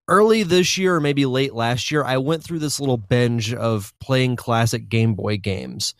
[0.07, 2.03] early this year or maybe late last year.
[2.03, 5.93] I went through this little binge of playing classic Game Boy games.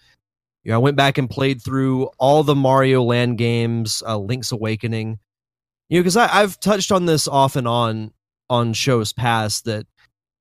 [0.64, 4.52] You know, I went back and played through all the Mario Land games, uh, Link's
[4.52, 5.20] Awakening.
[5.90, 8.12] You know, because I've touched on this off and on
[8.54, 9.88] on shows past that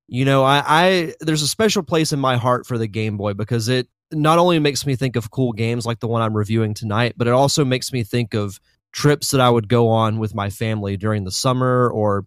[0.07, 3.33] you know I, I there's a special place in my heart for the game boy
[3.33, 6.75] because it not only makes me think of cool games like the one i'm reviewing
[6.75, 8.61] tonight but it also makes me think of
[8.93, 12.27] trips that i would go on with my family during the summer or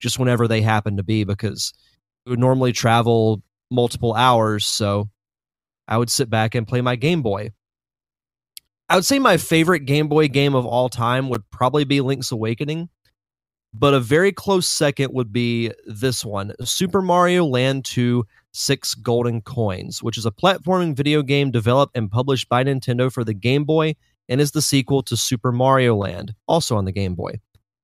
[0.00, 1.72] just whenever they happen to be because
[2.26, 3.40] we would normally travel
[3.70, 5.08] multiple hours so
[5.86, 7.50] i would sit back and play my game boy.
[8.88, 12.32] I would say my favorite game boy game of all time would probably be link's
[12.32, 12.88] awakening
[13.72, 19.40] but a very close second would be this one Super Mario Land 2 Six Golden
[19.40, 23.64] Coins, which is a platforming video game developed and published by Nintendo for the Game
[23.64, 23.94] Boy
[24.28, 27.40] and is the sequel to Super Mario Land, also on the Game Boy.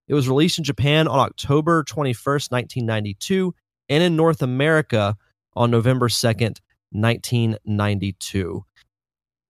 [0.09, 3.55] It was released in Japan on October 21st, 1992,
[3.89, 5.17] and in North America
[5.55, 8.65] on November 2nd, 1992.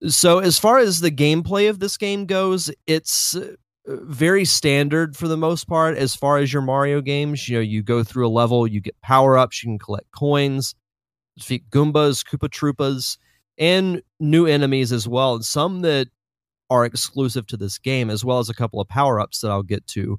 [0.09, 3.37] So, as far as the gameplay of this game goes, it's
[3.87, 7.49] very standard for the most part as far as your Mario games.
[7.49, 10.75] You know, you go through a level, you get power ups, you can collect coins,
[11.37, 13.18] defeat Goombas, Koopa Troopas,
[13.59, 15.37] and new enemies as well.
[15.37, 16.09] And some that
[16.68, 19.62] are exclusive to this game, as well as a couple of power ups that I'll
[19.62, 20.18] get to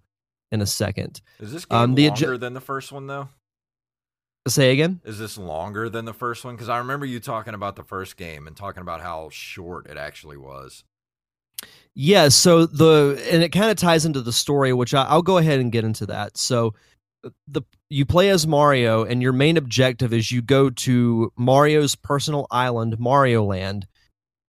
[0.52, 1.22] in a second.
[1.40, 3.30] Is this game um, the longer than the first one, though?
[4.48, 5.02] Say again?
[5.04, 6.56] Is this longer than the first one?
[6.56, 9.98] Because I remember you talking about the first game and talking about how short it
[9.98, 10.86] actually was.
[12.00, 15.40] Yeah, so the and it kind of ties into the story, which I, will go
[15.40, 16.38] ahead and get into that.
[16.38, 16.76] So
[17.26, 21.96] uh, the you play as Mario, and your main objective is you go to Mario's
[21.96, 23.88] personal island, Mario Land,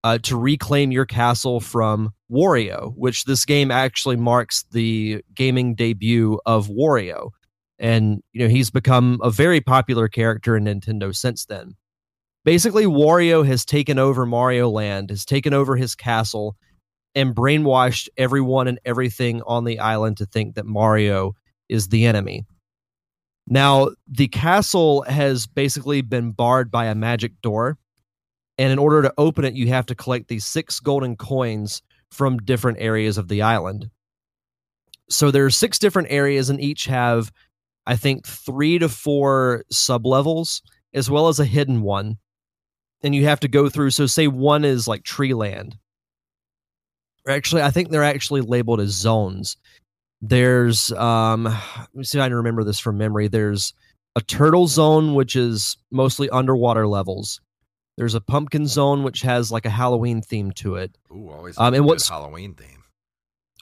[0.04, 6.38] uh, to reclaim your castle from Wario, which this game actually marks the gaming debut
[6.44, 7.30] of Wario,
[7.78, 11.76] and you know he's become a very popular character in Nintendo since then.
[12.44, 16.54] Basically, Wario has taken over Mario Land, has taken over his castle
[17.14, 21.34] and brainwashed everyone and everything on the island to think that Mario
[21.68, 22.44] is the enemy.
[23.46, 27.78] Now, the castle has basically been barred by a magic door.
[28.58, 32.38] And in order to open it, you have to collect these six golden coins from
[32.38, 33.90] different areas of the island.
[35.08, 37.32] So there are six different areas, and each have,
[37.86, 40.60] I think, three to four sub levels,
[40.92, 42.18] as well as a hidden one.
[43.02, 43.90] And you have to go through.
[43.90, 45.78] So, say one is like tree land
[47.30, 49.56] actually I think they're actually labeled as zones.
[50.20, 53.28] There's um let me see if I can remember this from memory.
[53.28, 53.72] There's
[54.16, 57.40] a turtle zone which is mostly underwater levels.
[57.96, 60.96] There's a pumpkin zone which has like a Halloween theme to it.
[61.12, 62.84] Ooh, always um, and what's Halloween theme.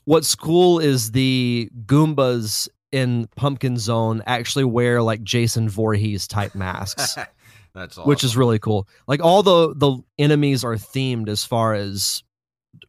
[0.05, 7.17] What's cool is the Goombas in Pumpkin Zone actually wear like Jason Voorhees type masks.
[7.75, 8.09] That's awesome.
[8.09, 8.89] which is really cool.
[9.07, 12.23] Like all the the enemies are themed as far as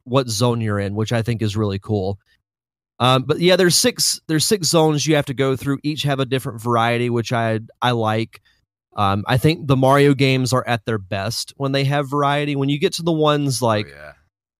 [0.07, 2.19] what zone you're in, which I think is really cool.
[2.99, 5.79] Um, but yeah, there's six there's six zones you have to go through.
[5.83, 8.41] Each have a different variety, which I I like.
[8.95, 12.55] Um, I think the Mario games are at their best when they have variety.
[12.55, 14.11] When you get to the ones oh, like oh, yeah.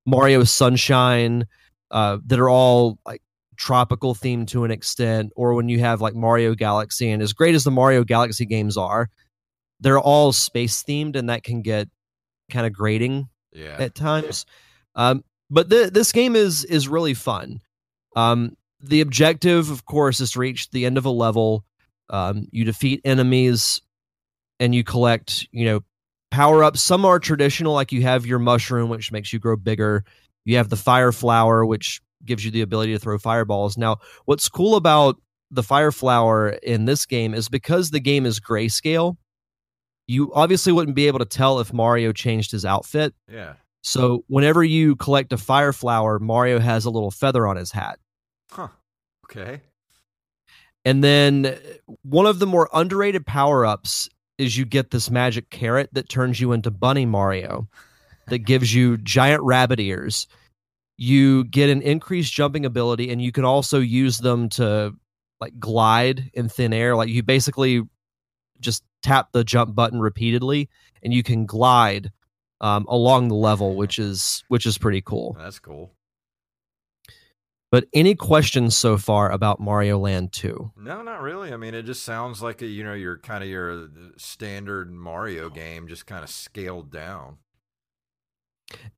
[0.06, 1.48] Mario Sunshine,
[1.90, 3.22] uh, that are all like
[3.56, 7.56] tropical themed to an extent, or when you have like Mario Galaxy, and as great
[7.56, 9.10] as the Mario Galaxy games are,
[9.80, 11.90] they're all space themed, and that can get
[12.52, 13.78] kind of grating yeah.
[13.80, 14.46] at times.
[14.96, 17.62] Um, but the, this game is is really fun.
[18.16, 21.66] Um, the objective, of course, is to reach the end of a level.
[22.10, 23.82] Um, you defeat enemies,
[24.60, 25.82] and you collect, you know,
[26.32, 26.82] power ups.
[26.82, 30.04] Some are traditional, like you have your mushroom, which makes you grow bigger.
[30.46, 33.78] You have the fire flower, which gives you the ability to throw fireballs.
[33.78, 35.18] Now, what's cool about
[35.52, 39.18] the fire flower in this game is because the game is grayscale.
[40.08, 43.14] You obviously wouldn't be able to tell if Mario changed his outfit.
[43.32, 43.54] Yeah.
[43.88, 48.00] So whenever you collect a fire flower, Mario has a little feather on his hat.
[48.52, 48.68] Huh.
[49.26, 49.62] Okay.
[50.84, 51.56] And then uh,
[52.02, 56.42] one of the more underrated power ups is you get this magic carrot that turns
[56.42, 57.70] you into Bunny Mario,
[58.28, 60.28] that gives you giant rabbit ears.
[60.98, 64.94] You get an increased jumping ability, and you can also use them to
[65.40, 66.98] like glide in thin air.
[66.98, 67.84] Like you basically
[68.60, 70.68] just tap the jump button repeatedly,
[71.02, 72.12] and you can glide
[72.62, 75.36] um, along the level, which is which is pretty cool.
[75.40, 75.92] That's cool.
[77.70, 80.72] But any questions so far about Mario Land 2?
[80.78, 81.52] No, not really.
[81.52, 83.88] I mean, it just sounds like a, you know your kind of your uh,
[84.18, 87.38] standard Mario game, just kind of scaled down.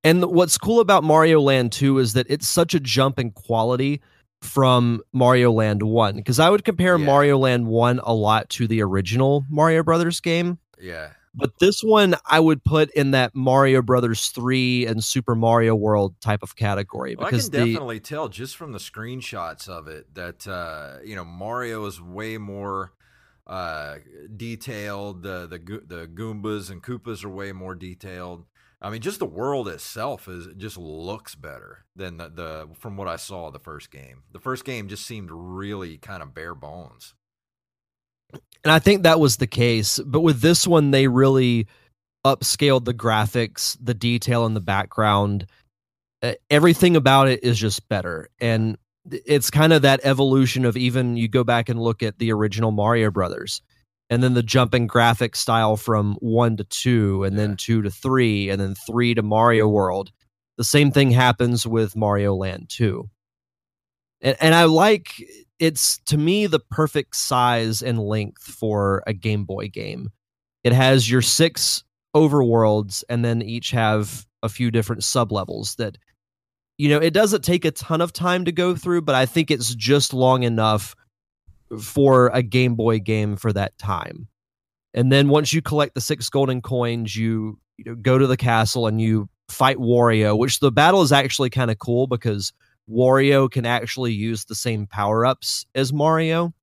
[0.04, 4.02] And what's cool about Mario Land 2 is that it's such a jump in quality
[4.42, 7.06] from Mario Land 1 because I would compare Yeah.
[7.06, 10.60] Mario Land 1 a lot to the original Mario Brothers game.
[10.80, 15.76] Yeah, But this one I would put in that Mario Brothers 3 and Super Mario
[15.76, 19.68] World type of category Well, I because can the definitely tell just from the screenshots
[19.68, 22.94] of it that uh, you know Mario is way more
[23.46, 23.98] uh,
[24.36, 25.24] detailed.
[25.24, 28.46] The the the Goombas and Koopas are way more detailed.
[28.82, 33.10] I mean, just the world itself is just looks better than the, the from what
[33.10, 34.24] I saw the first game.
[34.32, 37.14] The first game just seemed really kind of bare bones.
[38.34, 40.00] And I think that was the case.
[40.06, 41.68] But with this one, they really
[42.26, 45.46] upscaled the graphics, the detail in the background.
[46.22, 48.30] Uh, Everything about it is just better.
[48.42, 48.78] And
[49.10, 52.72] it's kind of that evolution of even you go back and look at the original
[52.72, 53.62] Mario Brothers
[54.10, 58.50] and then the jumping graphic style from one to two, and then two to three,
[58.50, 60.12] and then three to Mario World.
[60.58, 63.08] The same thing happens with Mario Land 2.
[64.22, 65.24] And, and I like
[65.60, 70.10] it's to me the perfect size and length for a Game Boy game.
[70.64, 71.84] It has your six
[72.16, 75.98] overworlds and then each have a few different sublevels that
[76.78, 79.52] you know, it doesn't take a ton of time to go through, but I think
[79.52, 80.96] it's just long enough
[81.78, 84.30] for a Game Boy game for that time.
[84.94, 88.38] And then once you collect the six golden coins, you, you know, go to the
[88.38, 92.54] castle and you fight Wario, which the battle is actually kind of cool because
[92.90, 96.54] Wario can actually use the same power ups as Mario.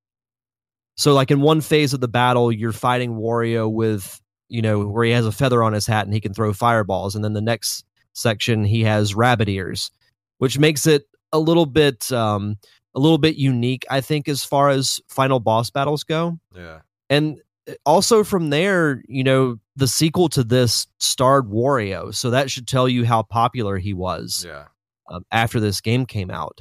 [0.96, 5.04] So, like in one phase of the battle, you're fighting Wario with, you know, where
[5.04, 7.14] he has a feather on his hat and he can throw fireballs.
[7.14, 9.90] And then the next section, he has rabbit ears,
[10.38, 12.56] which makes it a little bit, um,
[12.94, 16.38] a little bit unique, I think, as far as final boss battles go.
[16.54, 22.14] Yeah, And uh, also from there, you know, the sequel to this starred Wario.
[22.14, 24.64] So that should tell you how popular he was yeah,
[25.09, 26.61] um, after this game came out.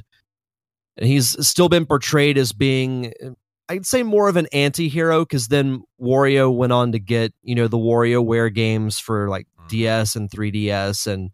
[0.96, 3.30] And he's still been portrayed as being, uh,
[3.68, 7.54] I'd say, more of an anti hero because then Wario went on to get, you
[7.54, 9.68] know, the WarioWare games for like Mhm.
[9.68, 11.06] DS and 3DS.
[11.06, 11.30] And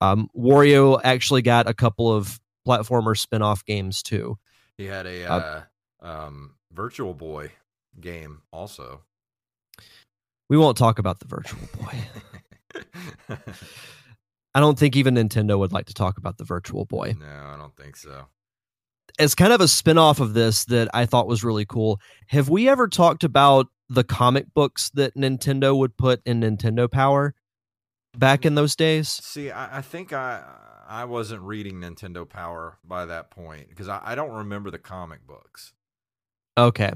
[0.00, 4.38] um, Wario actually got a couple of platformer spin off games too.
[4.78, 5.64] he had a Uh,
[6.00, 7.52] uh, um, Virtual Boy
[8.00, 9.02] game also.
[10.48, 11.98] We won't talk about the Virtual Boy.
[14.54, 17.14] I don't think even Nintendo would like to talk about the Virtual Boy.
[17.18, 18.26] no, I don't think so.
[19.18, 22.00] As kind of a spin-off of this that I thought was really cool.
[22.28, 27.34] Have we ever talked about the comic books that Nintendo would put in Nintendo Power
[28.16, 29.08] back in those days?
[29.08, 30.42] See, I, I think I
[30.88, 35.26] I wasn't reading Nintendo Power by that point because I, I don't remember the comic
[35.26, 35.72] books.
[36.56, 36.92] Okay.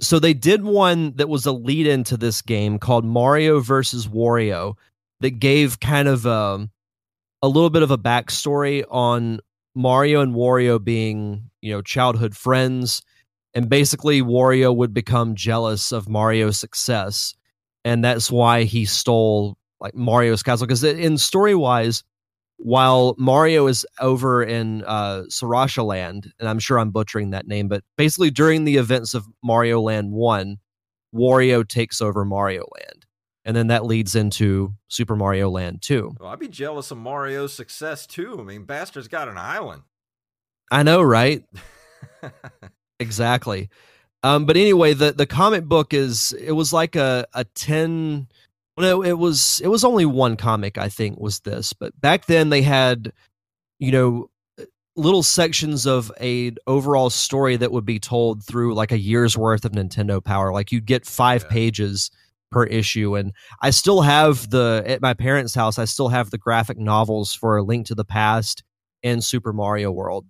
[0.00, 4.74] So they did one that was a lead into this game called Mario versus Wario
[5.20, 6.70] that gave kind of um,
[7.42, 9.40] a little bit of a backstory on
[9.74, 13.02] Mario and Wario being, you know, childhood friends.
[13.54, 17.34] And basically, Wario would become jealous of Mario's success.
[17.84, 20.66] And that's why he stole like Mario's castle.
[20.66, 22.02] Because in story wise,
[22.58, 27.68] while Mario is over in uh, Sarasha Land, and I'm sure I'm butchering that name,
[27.68, 30.56] but basically during the events of Mario Land 1,
[31.14, 32.97] Wario takes over Mario Land.
[33.48, 36.16] And then that leads into Super Mario Land 2.
[36.20, 38.36] Well, I'd be jealous of Mario's success too.
[38.38, 39.82] I mean, bastard's got an island.
[40.70, 41.42] I know, right?
[43.00, 43.70] Exactly.
[44.24, 48.26] Um, but anyway, the the comic book is it was like a a ten.
[48.76, 52.26] Well, no, it was it was only one comic I think was this, but back
[52.26, 53.12] then they had,
[53.78, 54.30] you know,
[54.96, 59.64] little sections of a overall story that would be told through like a year's worth
[59.64, 60.52] of Nintendo Power.
[60.52, 61.50] Like you'd get five Yeah.
[61.50, 62.10] pages
[62.50, 65.78] per issue, and I still have the at my parents' house.
[65.78, 68.62] I still have the graphic novels for Link to the Past
[69.02, 70.26] and Super Mario World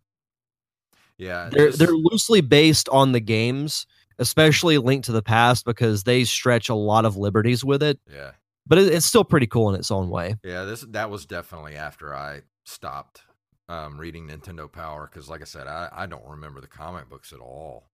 [1.17, 3.87] Yeah, they're just- they're loosely based on the games,
[4.19, 7.99] especially Link to the Past, because they stretch a lot of liberties with it.
[8.11, 8.33] yeah,
[8.67, 10.37] But it, it's still pretty cool in its own way.
[10.45, 10.65] yeah.
[10.65, 13.23] This that was definitely after I stopped
[13.69, 17.33] um, reading Nintendo Power because, like I said, I I don't remember the comic books
[17.33, 17.91] at all.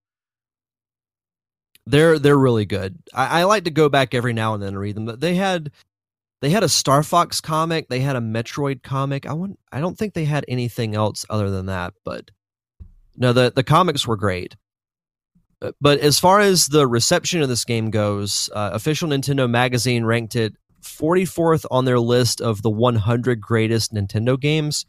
[1.86, 2.98] They're they're really good.
[3.12, 5.04] I, I like to go back every now and then and read them.
[5.04, 5.70] But they had
[6.40, 7.88] they had a Star Fox comic.
[7.88, 9.26] They had a Metroid comic.
[9.26, 9.58] I want.
[9.72, 11.94] I don't think they had anything else other than that.
[12.04, 12.30] But
[13.16, 14.56] no, the the comics were great.
[15.62, 20.04] Uh, But as far as the reception of this game goes, uh, official Nintendo magazine
[20.04, 24.84] ranked it 44th on their list of the 100 greatest Nintendo games.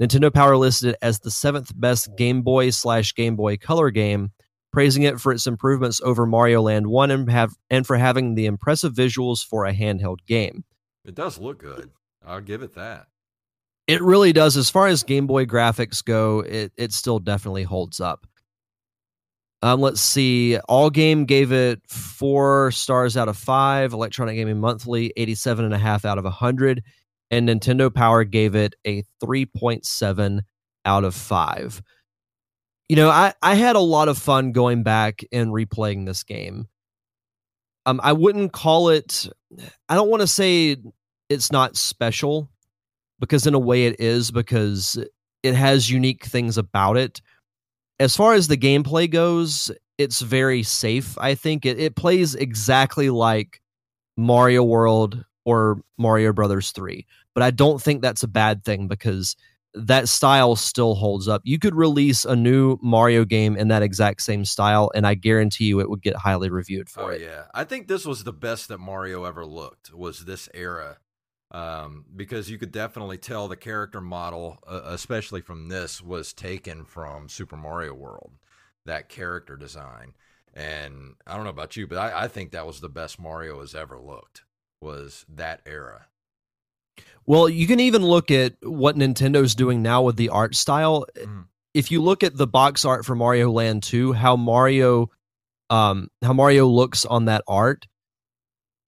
[0.00, 4.32] Nintendo Power listed it as the seventh best Game Boy slash Game Boy Color game,
[4.72, 8.46] praising it for its improvements over Mario Land 1 and, have, and for having the
[8.46, 10.64] impressive visuals for a handheld game.
[11.04, 11.90] It does look good.
[12.26, 13.06] I'll give it that.
[13.86, 14.56] It really does.
[14.56, 18.26] As far as Game Boy graphics go, it, it still definitely holds up.
[19.62, 20.58] Um, let's see.
[20.68, 23.92] AllGame gave it four stars out of five.
[23.92, 26.82] Electronic Gaming Monthly, 87 and a half out of 100.
[27.30, 30.40] And Nintendo Power gave it a 3.7
[30.84, 31.80] out of five.
[32.92, 36.68] You know, I, I had a lot of fun going back and replaying this game.
[37.86, 39.30] Um, I wouldn't call it,
[39.88, 40.76] I don't want to say
[41.30, 42.50] it's not special
[43.18, 45.02] because in a way it is because
[45.42, 47.22] it has unique things about it.
[47.98, 51.16] As far as the gameplay goes, it's very safe.
[51.16, 53.62] I think it, it plays exactly like
[54.18, 57.06] Mario World or Mario Brothers 3.
[57.32, 59.34] But I don't think that's a bad thing because
[59.74, 61.42] that style still holds up.
[61.44, 65.64] You could release a new Mario game in that exact same style, and I guarantee
[65.64, 67.20] you it would get highly reviewed for Oh it.
[67.20, 69.92] yeah, I think this was the best that Mario ever looked.
[69.94, 70.98] Was this era?
[71.50, 76.84] Um, because you could definitely tell the character model, uh, especially from this, was taken
[76.84, 78.32] from Super Mario World.
[78.84, 80.14] That character design,
[80.54, 83.60] and I don't know about you, but I, I think that was the best Mario
[83.60, 84.42] has ever looked.
[84.80, 86.06] Was that era?
[87.26, 91.06] Well, you can even look at what Nintendo's doing now with the art style.
[91.16, 91.46] Mhm.
[91.74, 95.10] If you look at the box art for Mario Land 2, how Mario
[95.70, 97.86] um how Mario looks on that art,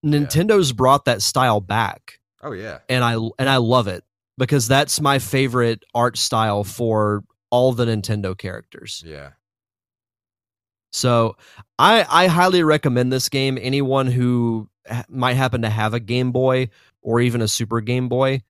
[0.05, 4.03] Nintendo's brought that style back Oh yeah, and I and I love it
[4.37, 9.01] because that's my favorite art style for all the Nintendo characters.
[9.05, 9.31] yeah.
[10.91, 11.37] So
[11.79, 13.57] I I highly recommend this game.
[13.59, 16.69] Anyone who ha- might happen to have a Game Boy
[17.05, 18.41] or even a Super Game Boy,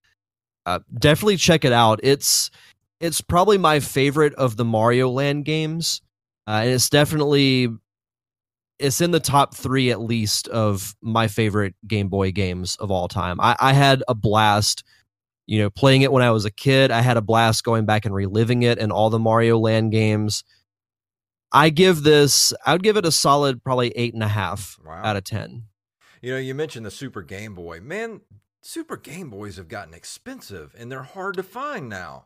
[0.66, 2.00] uh, definitely check it out.
[2.02, 2.50] It's
[3.00, 6.02] it's probably my favorite of the Mario Land games,
[6.48, 7.68] uh, and it's definitely
[8.80, 13.08] it's in the top three at least of my favorite Game Boy games of all
[13.08, 13.40] time.
[13.40, 14.84] I, I had a blast.
[15.48, 18.06] You know, playing it when I was a kid, I had a blast going back
[18.06, 20.44] and reliving it and all the Mario Land games.
[21.52, 25.04] I give this, I would give it a solid probably eight and a half Wow.
[25.04, 25.66] out of 10.
[26.24, 27.80] You know, you mentioned the Super Game Boy.
[27.80, 28.22] Man,
[28.66, 32.26] Super Game Boys have gotten expensive, and they're hard to find now.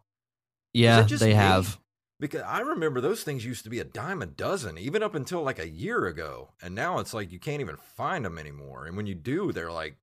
[0.73, 1.33] Yeah, they me?
[1.33, 1.77] have.
[2.17, 5.43] Because I remember those things used to be a dime a dozen, even up until
[5.43, 6.51] like a year ago.
[6.61, 8.85] And now it's like you can't even find them anymore.
[8.85, 9.97] And when you do, they're like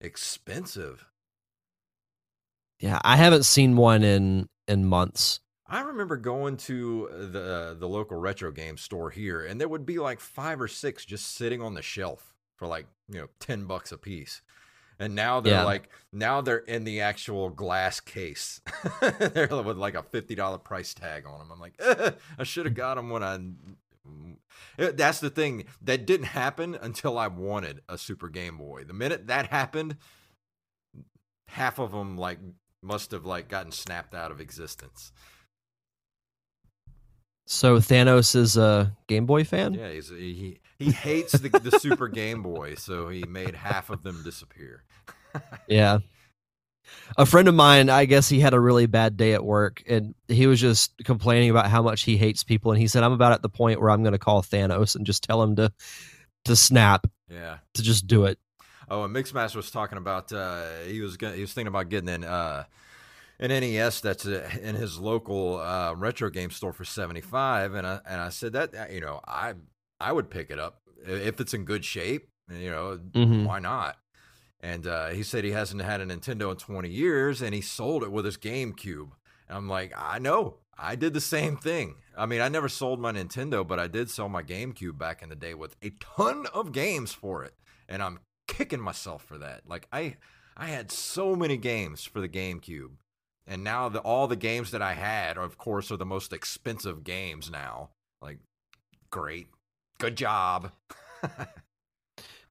[0.00, 1.06] expensive.
[2.80, 5.38] Yeah, I haven't seen one in in months.
[5.68, 10.00] I remember going to the the local retro game store here, and there would be
[10.00, 13.92] like five or six just sitting on the shelf for like you know ten bucks
[13.92, 14.42] a piece.
[14.98, 15.64] And now they're Yeah.
[15.64, 18.60] like now they're in the actual glass case.
[19.20, 21.52] they're with like a fifty dollar price tag on them.
[21.52, 23.38] I'm like, "Eh, I should have got them when I.
[24.78, 28.84] Eh, That's the thing that didn't happen until I wanted a Super Game Boy.
[28.84, 29.96] The minute that happened,
[31.48, 32.38] half of them like
[32.82, 35.12] must have like gotten snapped out of existence.
[37.46, 39.74] So Thanos is a Game Boy fan?
[39.74, 44.02] Yeah, he's, he he hates the, the Super Game Boy, so he made half of
[44.02, 44.82] them disappear.
[45.68, 45.98] Yeah.
[47.18, 50.14] A friend of mine, I guess he had a really bad day at work and
[50.28, 53.32] he was just complaining about how much he hates people and he said I'm about
[53.32, 55.70] at the point where I'm going to call Thanos and just tell him to
[56.46, 57.58] to snap, Yeah.
[57.74, 58.38] to just do it.
[58.88, 62.08] Oh, and Mixmaster was talking about uh, he was gonna, he was thinking about getting
[62.08, 62.24] in.
[62.24, 62.64] uh,
[63.38, 67.86] an NES that's uh, in his local uh, retro game store for seventy five, and
[67.86, 69.54] I and I said that you know I
[70.00, 72.28] I would pick it up if it's in good shape.
[72.50, 73.44] You know Mhm.
[73.44, 73.96] why not?
[74.60, 78.02] And uh, he said he hasn't had a Nintendo in twenty years, and he sold
[78.02, 79.10] it with his GameCube.
[79.48, 80.58] And I'm like, I know.
[80.78, 81.94] I did the same thing.
[82.18, 85.30] I mean, I never sold my Nintendo, but I did sell my GameCube back in
[85.30, 87.54] the day with a ton of games for it.
[87.88, 89.62] And I'm kicking myself for that.
[89.66, 90.16] Like I
[90.56, 92.90] I had so many games for the GameCube.
[93.46, 97.04] And now the all the games that I had, of course, are the most expensive
[97.04, 97.90] games now.
[98.20, 98.38] Like
[99.10, 99.46] great.
[99.98, 100.72] Good job.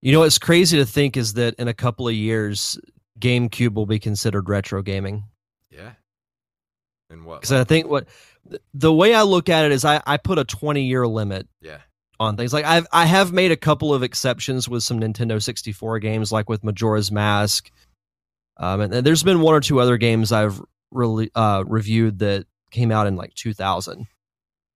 [0.06, 2.78] You know what's crazy to think is that in a couple of years
[3.20, 5.24] GameCube will be considered retro gaming.
[5.72, 5.94] yeah.
[7.10, 7.42] And what?
[7.42, 8.08] Because I think what
[8.72, 11.80] the way I look at it is I, I put a 20 year limit yeah.
[12.20, 12.54] on things.
[12.54, 16.50] Like I've I have made a couple of exceptions with some Nintendo 64 games, like
[16.50, 17.72] with Majora's Mask.
[18.58, 20.62] Um, and there's been one or two other games I've
[20.96, 24.08] really uh, reviewed that came out in like 2000.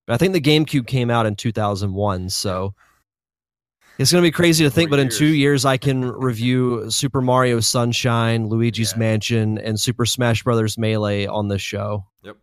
[0.07, 2.73] But I think the GameCube came out in 2001, so
[3.97, 4.89] it's going to be crazy to think.
[4.89, 8.99] But in two years, I can review Super Mario Sunshine, Luigi's Yeah.
[8.99, 12.05] Mansion, and Super Smash Brothers Melee on this show.
[12.23, 12.37] Yep.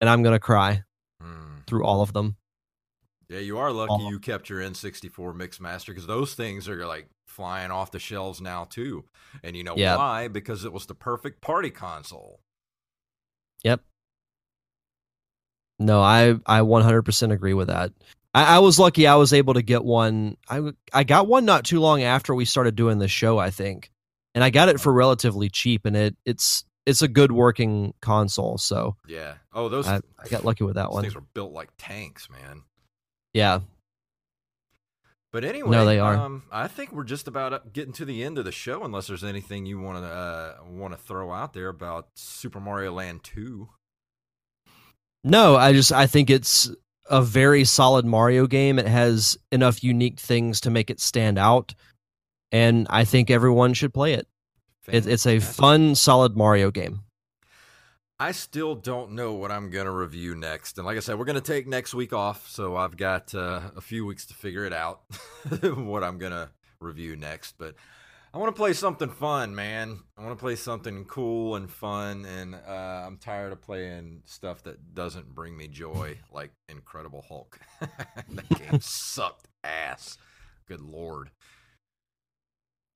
[0.00, 0.82] And I'm going to cry
[1.22, 1.60] Hmm.
[1.66, 2.36] through all of them.
[3.30, 7.08] Yeah, you are lucky All- you kept your N64 Mixmaster because those things are like
[7.26, 9.04] flying off the shelves now too.
[9.42, 9.96] And you know Yeah.
[9.96, 10.28] why?
[10.28, 12.40] Because it was the perfect party console.
[13.64, 13.80] Yep.
[15.78, 17.92] No, I I 100% agree with that.
[18.32, 19.06] I, I was lucky.
[19.06, 20.36] I was able to get one.
[20.48, 23.38] I I got one not too long after we started doing the show.
[23.38, 23.90] I think,
[24.34, 28.58] and I got it for relatively cheap, and it it's it's a good working console.
[28.58, 29.34] So Yeah.
[29.52, 31.02] Oh, those, I, I got lucky with that one.
[31.02, 32.62] things were built like tanks, man.
[33.32, 33.60] Yeah.
[35.34, 36.14] But anyway, no, they are.
[36.14, 38.84] Um, I think we're just about getting to the end of the show.
[38.84, 42.92] Unless there's anything you want to uh, want to throw out there about Super Mario
[42.92, 43.68] Land Two.
[45.24, 46.70] No, I just I think it's
[47.10, 48.78] a very solid Mario game.
[48.78, 51.74] It has enough unique things to make it stand out,
[52.52, 54.28] and I think everyone should play it.
[54.86, 57.00] it it's a fun, solid Mario game.
[58.24, 60.78] I still don't know what I'm going to review next.
[60.78, 62.48] And like I said, we're going to take next week off.
[62.48, 65.02] So I've got uh, a few weeks to figure it out
[65.74, 66.48] what I'm going to
[66.80, 67.56] review next.
[67.58, 67.74] But
[68.32, 69.98] I want to play something fun, man.
[70.16, 72.24] I want to play something cool and fun.
[72.24, 77.60] And uh, I'm tired of playing stuff that doesn't bring me joy, like Incredible Hulk.
[77.80, 80.16] that game sucked ass.
[80.66, 81.28] Good Lord.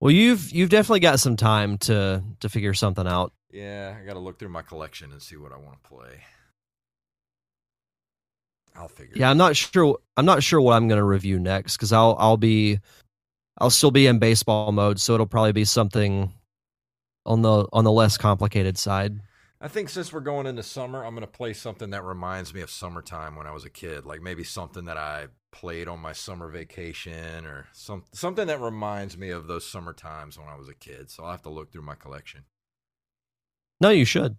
[0.00, 3.32] Well, you've you've definitely got some time to to figure something out.
[3.50, 6.24] Yeah, I got to look through my collection and see what I want to play.
[8.74, 9.30] I'll figure Yeah, out.
[9.30, 9.98] I'm not sure.
[10.16, 12.80] I'm not sure what I'm going to review next because I'll I'll be
[13.58, 16.32] I'll still be in baseball mode, so it'll probably be something
[17.26, 19.20] on the on the less complicated side.
[19.60, 22.60] I think since we're going into summer, I'm going to play something that reminds me
[22.60, 24.06] of summertime when I was a kid.
[24.06, 29.18] Like maybe something that I played on my summer vacation or some something that reminds
[29.18, 31.10] me of those summer times when I was a kid.
[31.10, 32.44] So I'll have to look through my collection.
[33.80, 34.36] No, you should.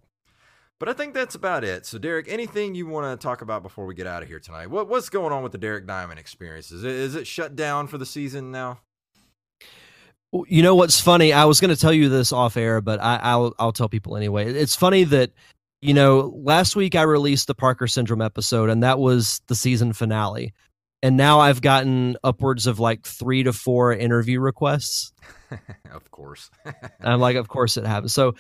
[0.80, 1.86] But I think that's about it.
[1.86, 4.68] So Derek, anything you want to talk about before we get out of here tonight?
[4.68, 6.72] What what's going on with the Derek Diamond experience?
[6.72, 8.80] Is it, is it shut down for the season now?
[10.32, 11.34] You know what's funny?
[11.34, 14.16] I was going to tell you this off air, but I, I'll I'll tell people
[14.16, 14.54] anyway.
[14.54, 15.32] It's funny that
[15.82, 19.94] you know last week I released the Parker Syndrome episode, and that was the season
[19.94, 20.54] finale.
[21.02, 25.14] And now I've gotten upwards of like three to four interview requests.
[25.92, 26.52] of course.
[27.02, 28.14] I'm like, of course it happens.
[28.14, 28.36] So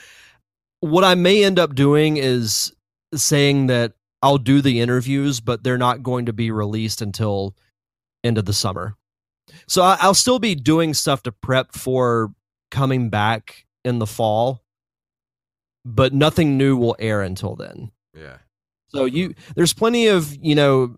[0.82, 2.74] what I may end up doing is
[3.16, 7.56] saying that I'll do the interviews, but they're not going to be released until
[8.24, 8.96] end of the summer.
[9.68, 12.32] So I, I'll still be doing stuff to prep for
[12.72, 14.62] coming back in the fall,
[15.86, 17.92] but nothing new will air until then.
[18.16, 18.38] yeah.
[18.90, 20.96] So you there's plenty of, you know,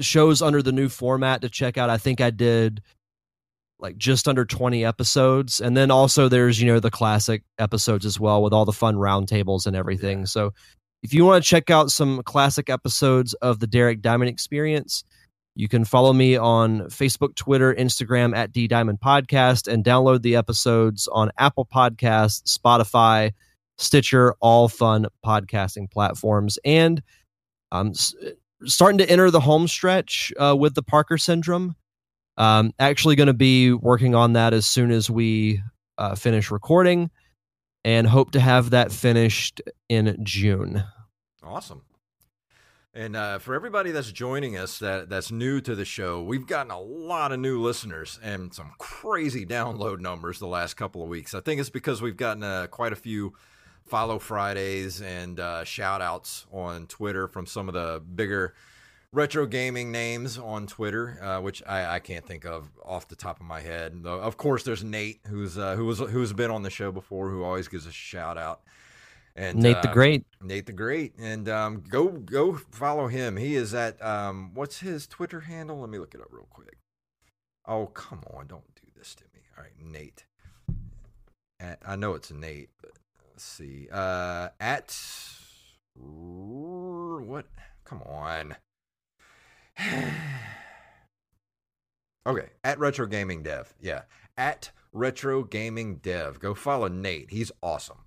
[0.00, 1.90] shows under the new format to check out.
[1.90, 2.80] I think I did
[3.80, 8.18] like just under 20 episodes and then also there's, you know, the classic episodes as
[8.20, 10.20] well with all the fun roundtables and everything.
[10.20, 10.24] Yeah.
[10.26, 10.52] So
[11.02, 15.04] if you want to check out some classic episodes of the Derek Diamond Experience,
[15.58, 20.36] you can follow me on Facebook, Twitter, Instagram at D Diamond Podcast and download the
[20.36, 23.32] episodes on Apple Podcasts, Spotify,
[23.76, 26.60] Stitcher, all fun podcasting platforms.
[26.64, 27.02] And
[27.72, 28.14] um, s-
[28.66, 31.74] starting to enter the home stretch uh, with the Parker syndrome.
[32.36, 35.60] Um, actually, going to be working on that as soon as we
[35.98, 37.10] uh, finish recording,
[37.84, 40.84] and hope to have that finished in June.
[41.42, 41.82] Awesome.
[42.94, 46.72] And uh, for everybody that's joining us that that's new to the show, we've gotten
[46.72, 51.34] a lot of new listeners and some crazy download numbers the last couple of weeks.
[51.34, 53.34] I think it's because we've gotten uh, quite a few
[53.86, 58.54] follow Fridays and uh, shout outs on Twitter from some of the bigger
[59.12, 63.38] retro gaming names on Twitter, uh, which I, I can't think of off the top
[63.40, 64.02] of my head.
[64.04, 67.44] Of course, there's Nate, who's uh, who was who's been on the show before, who
[67.44, 68.62] always gives a shout out.
[69.38, 70.26] And Nate the uh, Great.
[70.42, 73.36] Nate the Great, and um, go go follow him.
[73.36, 75.78] He is at um, what's his Twitter handle?
[75.78, 76.78] Let me look it up real quick.
[77.64, 79.42] Oh come on, don't do this to me.
[79.56, 80.24] All right, Nate.
[81.60, 82.90] At, I know it's Nate, but
[83.30, 83.86] let's see.
[83.92, 84.98] Uh, at
[85.94, 87.46] what?
[87.84, 88.56] Come on.
[92.26, 93.72] okay, at Retro Gaming Dev.
[93.80, 94.02] Yeah,
[94.36, 96.40] at Retro Gaming Dev.
[96.40, 97.30] Go follow Nate.
[97.30, 97.98] He's awesome.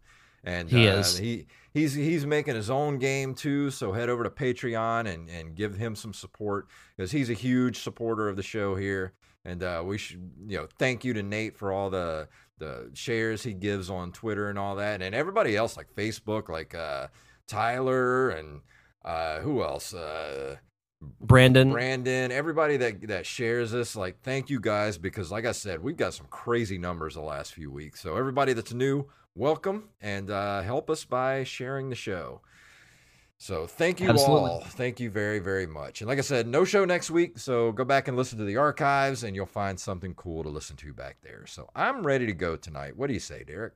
[0.44, 1.18] And He uh, is.
[1.18, 3.72] he he's he's making his own game too.
[3.72, 7.80] So head over to Patreon and and give him some support because he's a huge
[7.80, 9.14] supporter of the show here.
[9.44, 12.28] And uh, we should you know thank you to Nate for all the
[12.60, 16.76] the shares he gives on Twitter and all that, and everybody else like Facebook, like
[16.76, 17.08] uh,
[17.48, 18.62] Tyler and
[19.04, 19.94] uh, who else.
[19.94, 20.58] Uh,
[21.20, 21.72] Brandon.
[21.72, 25.98] Brandon, everybody that that shares this, like, thank you guys because, like I said, we've
[25.98, 28.00] got some crazy numbers the last few weeks.
[28.02, 32.42] So everybody that's new, welcome and uh, help us by sharing the show.
[33.38, 34.52] So thank you Absolutely.
[34.52, 34.60] all.
[34.60, 36.02] Thank you very very much.
[36.02, 38.58] And like I said, no show next week, so go back and listen to the
[38.58, 41.46] archives, and you'll find something cool to listen to back there.
[41.48, 42.96] So I'm ready to go tonight.
[42.96, 43.74] What do you say, Derek?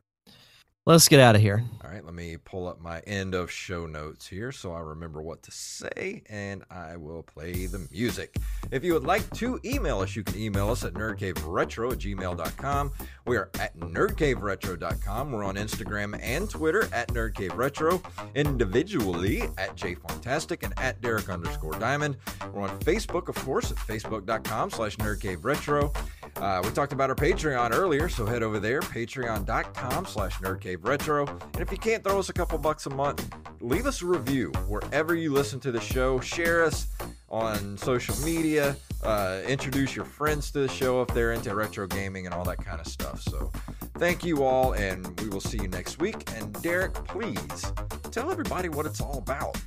[0.87, 1.63] Let's get out of here.
[1.83, 5.19] All right, let me pull up my end of show notes here so I remember
[5.19, 8.35] what to say and I will play the music.
[8.69, 12.91] If you would like to email us, you can email us at nerdcaveretro at gmail.com.
[13.25, 15.31] We are at nerdcaveretro.com.
[15.31, 18.03] We're on Instagram and Twitter at nerdcaveretro,
[18.35, 22.17] individually at jfantastic and at Derek underscore diamond.
[22.53, 25.95] We're on Facebook, of course, at facebook.com slash nerdcaveretro.
[26.37, 31.29] Uh, we talked about our Patreon earlier, so head over there, patreon.com slash nerdcaveretro.
[31.53, 34.51] And if you can't throw us a couple bucks a month, leave us a review
[34.67, 36.19] wherever you listen to the show.
[36.19, 36.87] Share us
[37.29, 38.75] on social media.
[39.03, 42.63] Uh, introduce your friends to the show if they're into retro gaming and all that
[42.63, 43.21] kind of stuff.
[43.21, 43.51] So
[43.97, 46.29] thank you all, and we will see you next week.
[46.35, 47.71] And Derek, please
[48.11, 49.57] tell everybody what it's all about.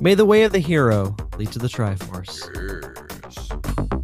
[0.00, 2.50] May the way of the hero lead to the Triforce.
[3.22, 4.03] Yes.